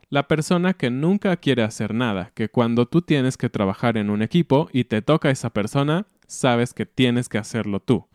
La 0.08 0.28
persona 0.28 0.74
que 0.74 0.90
nunca 0.90 1.36
quiere 1.36 1.62
hacer 1.62 1.94
nada, 1.94 2.32
que 2.34 2.48
cuando 2.48 2.86
tú 2.86 3.02
tienes 3.02 3.36
que 3.36 3.48
trabajar 3.48 3.96
en 3.96 4.10
un 4.10 4.22
equipo 4.22 4.68
y 4.72 4.84
te 4.84 5.02
toca 5.02 5.30
esa 5.30 5.50
persona, 5.50 6.06
sabes 6.26 6.74
que 6.74 6.86
tienes 6.86 7.28
que 7.28 7.38
hacerlo 7.38 7.80
tú, 7.80 8.06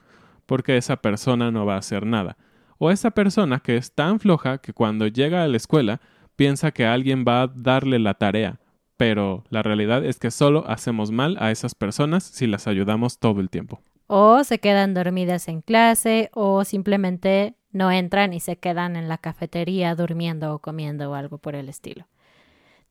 porque 0.45 0.77
esa 0.77 0.97
persona 0.97 1.51
no 1.51 1.65
va 1.65 1.75
a 1.75 1.79
hacer 1.79 2.05
nada 2.05 2.37
o 2.77 2.91
esa 2.91 3.11
persona 3.11 3.59
que 3.59 3.77
es 3.77 3.93
tan 3.93 4.19
floja 4.19 4.59
que 4.59 4.73
cuando 4.73 5.07
llega 5.07 5.43
a 5.43 5.47
la 5.47 5.57
escuela 5.57 6.01
piensa 6.35 6.71
que 6.71 6.85
alguien 6.85 7.25
va 7.27 7.43
a 7.43 7.47
darle 7.47 7.99
la 7.99 8.13
tarea, 8.13 8.59
pero 8.95 9.43
la 9.49 9.63
realidad 9.63 10.05
es 10.05 10.19
que 10.19 10.31
solo 10.31 10.67
hacemos 10.67 11.11
mal 11.11 11.37
a 11.39 11.51
esas 11.51 11.75
personas 11.75 12.23
si 12.23 12.47
las 12.47 12.67
ayudamos 12.67 13.19
todo 13.19 13.41
el 13.41 13.49
tiempo. 13.49 13.81
O 14.07 14.43
se 14.43 14.59
quedan 14.59 14.93
dormidas 14.93 15.47
en 15.47 15.61
clase 15.61 16.29
o 16.33 16.63
simplemente 16.63 17.55
no 17.71 17.91
entran 17.91 18.33
y 18.33 18.39
se 18.39 18.57
quedan 18.57 18.95
en 18.95 19.09
la 19.09 19.17
cafetería 19.17 19.95
durmiendo 19.95 20.53
o 20.53 20.59
comiendo 20.59 21.11
o 21.11 21.13
algo 21.13 21.37
por 21.37 21.55
el 21.55 21.69
estilo. 21.69 22.07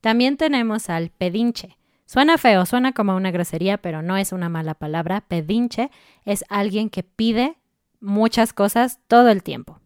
También 0.01 0.37
tenemos 0.37 0.89
al 0.89 1.09
pedinche. 1.09 1.77
Suena 2.05 2.37
feo, 2.37 2.65
suena 2.65 2.93
como 2.93 3.15
una 3.15 3.31
grosería, 3.31 3.77
pero 3.79 4.01
no 4.01 4.15
es 4.15 4.31
una 4.31 4.47
mala 4.47 4.75
palabra. 4.75 5.25
Pedinche 5.27 5.91
es 6.23 6.45
alguien 6.47 6.89
que 6.89 7.03
pide 7.03 7.57
muchas 7.99 8.53
cosas 8.53 8.99
todo 9.07 9.29
el 9.29 9.43
tiempo. 9.43 9.79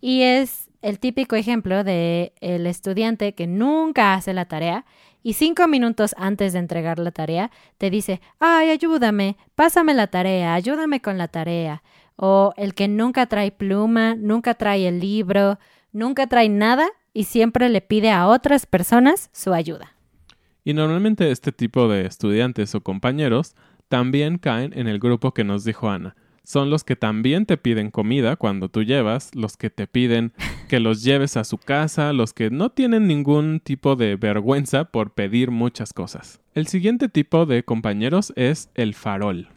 Y 0.00 0.22
es 0.22 0.70
el 0.80 1.00
típico 1.00 1.34
ejemplo 1.36 1.82
de 1.82 2.32
el 2.40 2.66
estudiante 2.66 3.34
que 3.34 3.46
nunca 3.46 4.14
hace 4.14 4.32
la 4.32 4.46
tarea 4.46 4.86
y 5.24 5.32
cinco 5.32 5.66
minutos 5.66 6.14
antes 6.18 6.52
de 6.52 6.60
entregar 6.60 7.00
la 7.00 7.10
tarea 7.10 7.50
te 7.78 7.90
dice, 7.90 8.20
ay, 8.38 8.68
ayúdame, 8.70 9.36
pásame 9.56 9.94
la 9.94 10.06
tarea, 10.06 10.54
ayúdame 10.54 11.00
con 11.00 11.16
la 11.18 11.28
tarea. 11.28 11.82
O 12.14 12.52
el 12.56 12.74
que 12.74 12.86
nunca 12.86 13.26
trae 13.26 13.50
pluma, 13.50 14.14
nunca 14.14 14.54
trae 14.54 14.86
el 14.86 15.00
libro, 15.00 15.58
nunca 15.92 16.26
trae 16.26 16.50
nada 16.50 16.86
y 17.14 17.24
siempre 17.24 17.70
le 17.70 17.80
pide 17.80 18.10
a 18.10 18.28
otras 18.28 18.66
personas 18.66 19.30
su 19.32 19.54
ayuda. 19.54 19.96
Y 20.62 20.74
normalmente 20.74 21.30
este 21.30 21.52
tipo 21.52 21.88
de 21.88 22.04
estudiantes 22.04 22.74
o 22.74 22.82
compañeros 22.82 23.56
también 23.88 24.36
caen 24.36 24.72
en 24.78 24.88
el 24.88 24.98
grupo 24.98 25.32
que 25.32 25.42
nos 25.42 25.64
dijo 25.64 25.88
Ana, 25.88 26.16
son 26.42 26.68
los 26.68 26.84
que 26.84 26.96
también 26.96 27.46
te 27.46 27.56
piden 27.56 27.90
comida 27.90 28.36
cuando 28.36 28.68
tú 28.68 28.82
llevas, 28.82 29.34
los 29.34 29.56
que 29.56 29.70
te 29.70 29.86
piden 29.86 30.34
que 30.74 30.80
los 30.80 31.04
lleves 31.04 31.36
a 31.36 31.44
su 31.44 31.56
casa, 31.56 32.12
los 32.12 32.32
que 32.32 32.50
no 32.50 32.68
tienen 32.68 33.06
ningún 33.06 33.60
tipo 33.60 33.94
de 33.94 34.16
vergüenza 34.16 34.86
por 34.86 35.14
pedir 35.14 35.52
muchas 35.52 35.92
cosas. 35.92 36.40
El 36.52 36.66
siguiente 36.66 37.08
tipo 37.08 37.46
de 37.46 37.64
compañeros 37.64 38.32
es 38.34 38.70
el 38.74 38.94
farol. 38.94 39.50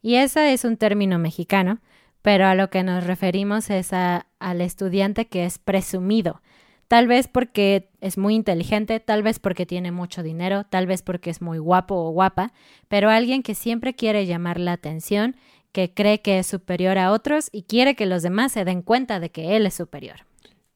Y 0.00 0.14
ese 0.14 0.54
es 0.54 0.64
un 0.64 0.78
término 0.78 1.18
mexicano, 1.18 1.80
pero 2.22 2.46
a 2.46 2.54
lo 2.54 2.70
que 2.70 2.82
nos 2.82 3.04
referimos 3.04 3.68
es 3.68 3.92
al 3.92 4.60
estudiante 4.62 5.26
que 5.26 5.44
es 5.44 5.58
presumido. 5.58 6.40
Tal 6.88 7.08
vez 7.08 7.28
porque 7.28 7.90
es 8.00 8.16
muy 8.16 8.34
inteligente, 8.34 9.00
tal 9.00 9.22
vez 9.22 9.38
porque 9.38 9.66
tiene 9.66 9.92
mucho 9.92 10.22
dinero, 10.22 10.64
tal 10.64 10.86
vez 10.86 11.02
porque 11.02 11.28
es 11.28 11.42
muy 11.42 11.58
guapo 11.58 11.94
o 11.94 12.10
guapa, 12.12 12.54
pero 12.88 13.10
alguien 13.10 13.42
que 13.42 13.54
siempre 13.54 13.92
quiere 13.92 14.24
llamar 14.24 14.58
la 14.58 14.72
atención, 14.72 15.36
que 15.72 15.92
cree 15.92 16.20
que 16.20 16.38
es 16.38 16.46
superior 16.46 16.98
a 16.98 17.10
otros 17.10 17.48
y 17.50 17.62
quiere 17.62 17.94
que 17.94 18.06
los 18.06 18.22
demás 18.22 18.52
se 18.52 18.64
den 18.64 18.82
cuenta 18.82 19.20
de 19.20 19.30
que 19.30 19.56
él 19.56 19.66
es 19.66 19.74
superior. 19.74 20.26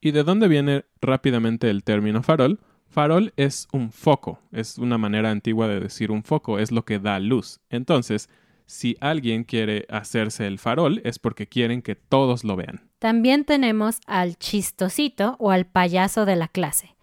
¿Y 0.01 0.11
de 0.11 0.23
dónde 0.23 0.47
viene 0.47 0.85
rápidamente 1.01 1.69
el 1.69 1.83
término 1.83 2.23
farol? 2.23 2.59
Farol 2.87 3.33
es 3.37 3.67
un 3.71 3.91
foco, 3.91 4.39
es 4.51 4.77
una 4.77 4.97
manera 4.97 5.29
antigua 5.29 5.67
de 5.67 5.79
decir 5.79 6.11
un 6.11 6.23
foco, 6.23 6.59
es 6.59 6.71
lo 6.71 6.85
que 6.85 6.99
da 6.99 7.19
luz. 7.19 7.59
Entonces, 7.69 8.29
si 8.65 8.97
alguien 8.99 9.43
quiere 9.43 9.85
hacerse 9.89 10.45
el 10.45 10.59
farol 10.59 11.01
es 11.03 11.19
porque 11.19 11.47
quieren 11.47 11.81
que 11.81 11.95
todos 11.95 12.43
lo 12.43 12.55
vean. 12.55 12.89
También 12.99 13.45
tenemos 13.45 13.99
al 14.07 14.37
chistosito 14.37 15.35
o 15.39 15.51
al 15.51 15.65
payaso 15.65 16.25
de 16.25 16.35
la 16.35 16.47
clase. 16.47 16.95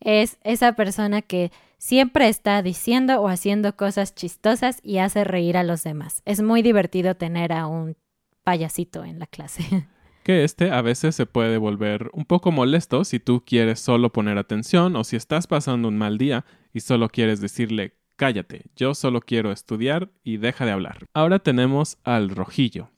Es 0.00 0.38
esa 0.42 0.72
persona 0.72 1.22
que 1.22 1.52
siempre 1.82 2.28
está 2.28 2.62
diciendo 2.62 3.20
o 3.20 3.28
haciendo 3.28 3.74
cosas 3.74 4.14
chistosas 4.14 4.78
y 4.84 4.98
hace 4.98 5.24
reír 5.24 5.56
a 5.56 5.64
los 5.64 5.82
demás. 5.82 6.22
Es 6.24 6.40
muy 6.40 6.62
divertido 6.62 7.16
tener 7.16 7.52
a 7.52 7.66
un 7.66 7.96
payasito 8.44 9.04
en 9.04 9.18
la 9.18 9.26
clase. 9.26 9.88
que 10.22 10.44
este 10.44 10.70
a 10.70 10.80
veces 10.80 11.16
se 11.16 11.26
puede 11.26 11.58
volver 11.58 12.08
un 12.12 12.24
poco 12.24 12.52
molesto 12.52 13.02
si 13.04 13.18
tú 13.18 13.42
quieres 13.44 13.80
solo 13.80 14.12
poner 14.12 14.38
atención 14.38 14.94
o 14.94 15.02
si 15.02 15.16
estás 15.16 15.48
pasando 15.48 15.88
un 15.88 15.98
mal 15.98 16.18
día 16.18 16.44
y 16.72 16.80
solo 16.80 17.08
quieres 17.08 17.40
decirle 17.40 17.96
cállate, 18.14 18.66
yo 18.76 18.94
solo 18.94 19.20
quiero 19.20 19.50
estudiar 19.50 20.08
y 20.22 20.36
deja 20.36 20.64
de 20.64 20.70
hablar. 20.70 21.06
Ahora 21.12 21.40
tenemos 21.40 21.98
al 22.04 22.30
rojillo. 22.30 22.90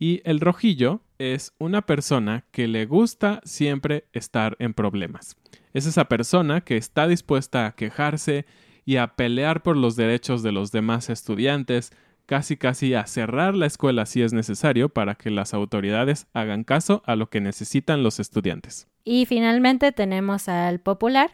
Y 0.00 0.20
el 0.24 0.40
rojillo 0.40 1.00
es 1.18 1.54
una 1.58 1.82
persona 1.82 2.44
que 2.50 2.66
le 2.66 2.86
gusta 2.86 3.40
siempre 3.44 4.08
estar 4.12 4.56
en 4.58 4.74
problemas. 4.74 5.36
Es 5.76 5.84
esa 5.84 6.06
persona 6.06 6.62
que 6.62 6.78
está 6.78 7.06
dispuesta 7.06 7.66
a 7.66 7.72
quejarse 7.72 8.46
y 8.86 8.96
a 8.96 9.08
pelear 9.08 9.62
por 9.62 9.76
los 9.76 9.94
derechos 9.94 10.42
de 10.42 10.50
los 10.50 10.72
demás 10.72 11.10
estudiantes, 11.10 11.92
casi 12.24 12.56
casi 12.56 12.94
a 12.94 13.06
cerrar 13.06 13.54
la 13.54 13.66
escuela 13.66 14.06
si 14.06 14.22
es 14.22 14.32
necesario 14.32 14.88
para 14.88 15.16
que 15.16 15.28
las 15.30 15.52
autoridades 15.52 16.28
hagan 16.32 16.64
caso 16.64 17.02
a 17.04 17.14
lo 17.14 17.28
que 17.28 17.42
necesitan 17.42 18.02
los 18.02 18.20
estudiantes. 18.20 18.88
Y 19.04 19.26
finalmente 19.26 19.92
tenemos 19.92 20.48
al 20.48 20.80
popular, 20.80 21.30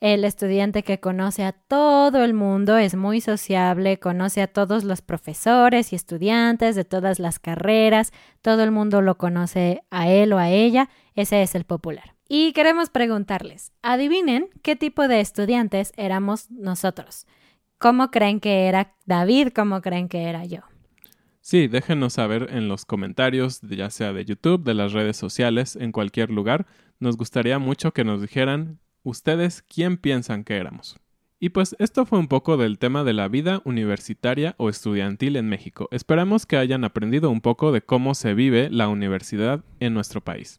el 0.00 0.26
estudiante 0.26 0.82
que 0.82 1.00
conoce 1.00 1.42
a 1.42 1.52
todo 1.52 2.24
el 2.24 2.34
mundo, 2.34 2.76
es 2.76 2.94
muy 2.94 3.22
sociable, 3.22 3.98
conoce 3.98 4.42
a 4.42 4.48
todos 4.48 4.84
los 4.84 5.00
profesores 5.00 5.94
y 5.94 5.96
estudiantes 5.96 6.76
de 6.76 6.84
todas 6.84 7.18
las 7.18 7.38
carreras, 7.38 8.12
todo 8.42 8.62
el 8.62 8.70
mundo 8.70 9.00
lo 9.00 9.16
conoce 9.16 9.82
a 9.90 10.10
él 10.10 10.34
o 10.34 10.38
a 10.38 10.50
ella, 10.50 10.90
ese 11.14 11.40
es 11.40 11.54
el 11.54 11.64
popular. 11.64 12.15
Y 12.28 12.52
queremos 12.52 12.90
preguntarles, 12.90 13.72
adivinen 13.82 14.48
qué 14.62 14.74
tipo 14.74 15.06
de 15.06 15.20
estudiantes 15.20 15.92
éramos 15.96 16.50
nosotros. 16.50 17.26
¿Cómo 17.78 18.10
creen 18.10 18.40
que 18.40 18.66
era 18.66 18.96
David? 19.06 19.48
¿Cómo 19.54 19.80
creen 19.80 20.08
que 20.08 20.24
era 20.24 20.44
yo? 20.44 20.60
Sí, 21.40 21.68
déjenos 21.68 22.14
saber 22.14 22.48
en 22.50 22.66
los 22.66 22.84
comentarios, 22.84 23.60
ya 23.60 23.90
sea 23.90 24.12
de 24.12 24.24
YouTube, 24.24 24.64
de 24.64 24.74
las 24.74 24.92
redes 24.92 25.16
sociales, 25.16 25.76
en 25.76 25.92
cualquier 25.92 26.30
lugar. 26.30 26.66
Nos 26.98 27.16
gustaría 27.16 27.60
mucho 27.60 27.92
que 27.92 28.02
nos 28.02 28.20
dijeran 28.20 28.80
ustedes 29.04 29.62
quién 29.62 29.96
piensan 29.96 30.42
que 30.42 30.56
éramos. 30.56 30.98
Y 31.38 31.50
pues 31.50 31.76
esto 31.78 32.06
fue 32.06 32.18
un 32.18 32.26
poco 32.26 32.56
del 32.56 32.78
tema 32.78 33.04
de 33.04 33.12
la 33.12 33.28
vida 33.28 33.60
universitaria 33.64 34.56
o 34.58 34.68
estudiantil 34.68 35.36
en 35.36 35.48
México. 35.48 35.86
Esperamos 35.92 36.46
que 36.46 36.56
hayan 36.56 36.82
aprendido 36.82 37.30
un 37.30 37.42
poco 37.42 37.70
de 37.70 37.82
cómo 37.82 38.14
se 38.14 38.34
vive 38.34 38.68
la 38.70 38.88
universidad 38.88 39.62
en 39.78 39.94
nuestro 39.94 40.22
país. 40.22 40.58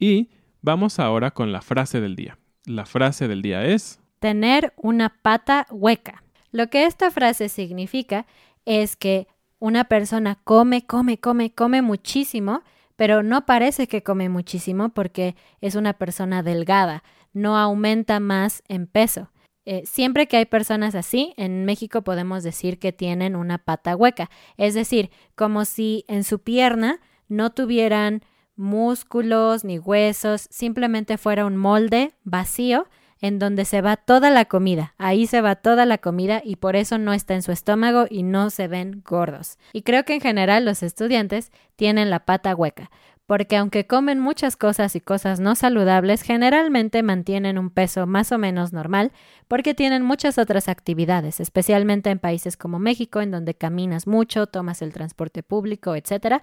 Y 0.00 0.30
vamos 0.64 0.98
ahora 0.98 1.30
con 1.30 1.52
la 1.52 1.60
frase 1.60 2.00
del 2.00 2.16
día. 2.16 2.38
La 2.64 2.86
frase 2.86 3.28
del 3.28 3.42
día 3.42 3.66
es 3.66 4.00
tener 4.18 4.72
una 4.76 5.10
pata 5.20 5.66
hueca. 5.70 6.24
Lo 6.50 6.68
que 6.70 6.86
esta 6.86 7.10
frase 7.10 7.50
significa 7.50 8.26
es 8.64 8.96
que 8.96 9.28
una 9.58 9.84
persona 9.84 10.40
come, 10.42 10.86
come, 10.86 11.18
come, 11.18 11.52
come 11.52 11.82
muchísimo, 11.82 12.62
pero 12.96 13.22
no 13.22 13.44
parece 13.44 13.86
que 13.86 14.02
come 14.02 14.30
muchísimo 14.30 14.88
porque 14.88 15.36
es 15.60 15.74
una 15.74 15.92
persona 15.92 16.42
delgada, 16.42 17.02
no 17.34 17.58
aumenta 17.58 18.18
más 18.18 18.62
en 18.68 18.86
peso. 18.86 19.30
Eh, 19.66 19.82
siempre 19.84 20.28
que 20.28 20.38
hay 20.38 20.46
personas 20.46 20.94
así, 20.94 21.34
en 21.36 21.66
México 21.66 22.02
podemos 22.02 22.42
decir 22.42 22.78
que 22.78 22.92
tienen 22.92 23.36
una 23.36 23.58
pata 23.58 23.96
hueca, 23.96 24.30
es 24.56 24.72
decir, 24.72 25.10
como 25.34 25.66
si 25.66 26.04
en 26.08 26.24
su 26.24 26.38
pierna 26.38 27.00
no 27.28 27.50
tuvieran 27.50 28.22
músculos 28.56 29.64
ni 29.64 29.78
huesos, 29.78 30.46
simplemente 30.50 31.18
fuera 31.18 31.46
un 31.46 31.56
molde 31.56 32.12
vacío 32.24 32.86
en 33.20 33.38
donde 33.38 33.64
se 33.64 33.80
va 33.80 33.96
toda 33.96 34.28
la 34.30 34.44
comida. 34.44 34.94
Ahí 34.98 35.26
se 35.26 35.40
va 35.40 35.56
toda 35.56 35.86
la 35.86 35.98
comida 35.98 36.42
y 36.44 36.56
por 36.56 36.76
eso 36.76 36.98
no 36.98 37.14
está 37.14 37.34
en 37.34 37.42
su 37.42 37.52
estómago 37.52 38.06
y 38.10 38.22
no 38.22 38.50
se 38.50 38.68
ven 38.68 39.02
gordos. 39.02 39.58
Y 39.72 39.80
creo 39.80 40.04
que 40.04 40.14
en 40.14 40.20
general 40.20 40.66
los 40.66 40.82
estudiantes 40.82 41.50
tienen 41.76 42.10
la 42.10 42.26
pata 42.26 42.54
hueca, 42.54 42.90
porque 43.26 43.56
aunque 43.56 43.86
comen 43.86 44.20
muchas 44.20 44.56
cosas 44.56 44.96
y 44.96 45.00
cosas 45.00 45.40
no 45.40 45.54
saludables, 45.54 46.22
generalmente 46.22 47.02
mantienen 47.02 47.58
un 47.58 47.70
peso 47.70 48.06
más 48.06 48.32
o 48.32 48.38
menos 48.38 48.72
normal 48.72 49.12
porque 49.48 49.74
tienen 49.74 50.02
muchas 50.02 50.38
otras 50.38 50.68
actividades, 50.68 51.40
especialmente 51.40 52.10
en 52.10 52.18
países 52.18 52.56
como 52.56 52.78
México, 52.78 53.20
en 53.20 53.30
donde 53.30 53.54
caminas 53.54 54.06
mucho, 54.06 54.46
tomas 54.46 54.82
el 54.82 54.92
transporte 54.92 55.42
público, 55.42 55.94
etc. 55.94 56.42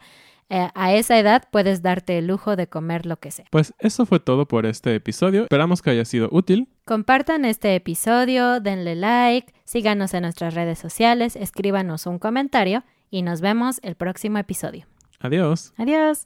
Eh, 0.50 0.70
a 0.74 0.94
esa 0.94 1.20
edad 1.20 1.44
puedes 1.52 1.82
darte 1.82 2.18
el 2.18 2.28
lujo 2.28 2.56
de 2.56 2.68
comer 2.68 3.06
lo 3.06 3.18
que 3.18 3.32
sea. 3.32 3.46
Pues 3.52 3.74
eso 3.80 4.06
fue 4.06 4.20
todo 4.20 4.48
por 4.48 4.66
este 4.66 4.96
episodio. 4.96 5.44
Esperamos 5.44 5.82
que 5.82 5.92
haya 5.92 6.06
sido 6.06 6.30
útil. 6.32 6.68
Compartan 6.86 7.46
este 7.46 7.76
episodio, 7.76 8.60
denle 8.60 8.96
like, 8.96 9.54
síganos 9.66 10.14
en 10.14 10.24
nuestras 10.24 10.56
redes 10.56 10.80
sociales, 10.80 11.36
escríbanos 11.36 12.08
un 12.08 12.18
comentario 12.18 12.84
y 13.10 13.22
nos 13.22 13.40
vemos 13.40 13.80
el 13.84 13.96
próximo 13.96 14.40
episodio. 14.40 14.91
Adiós. 15.24 15.72
Adiós. 15.78 16.26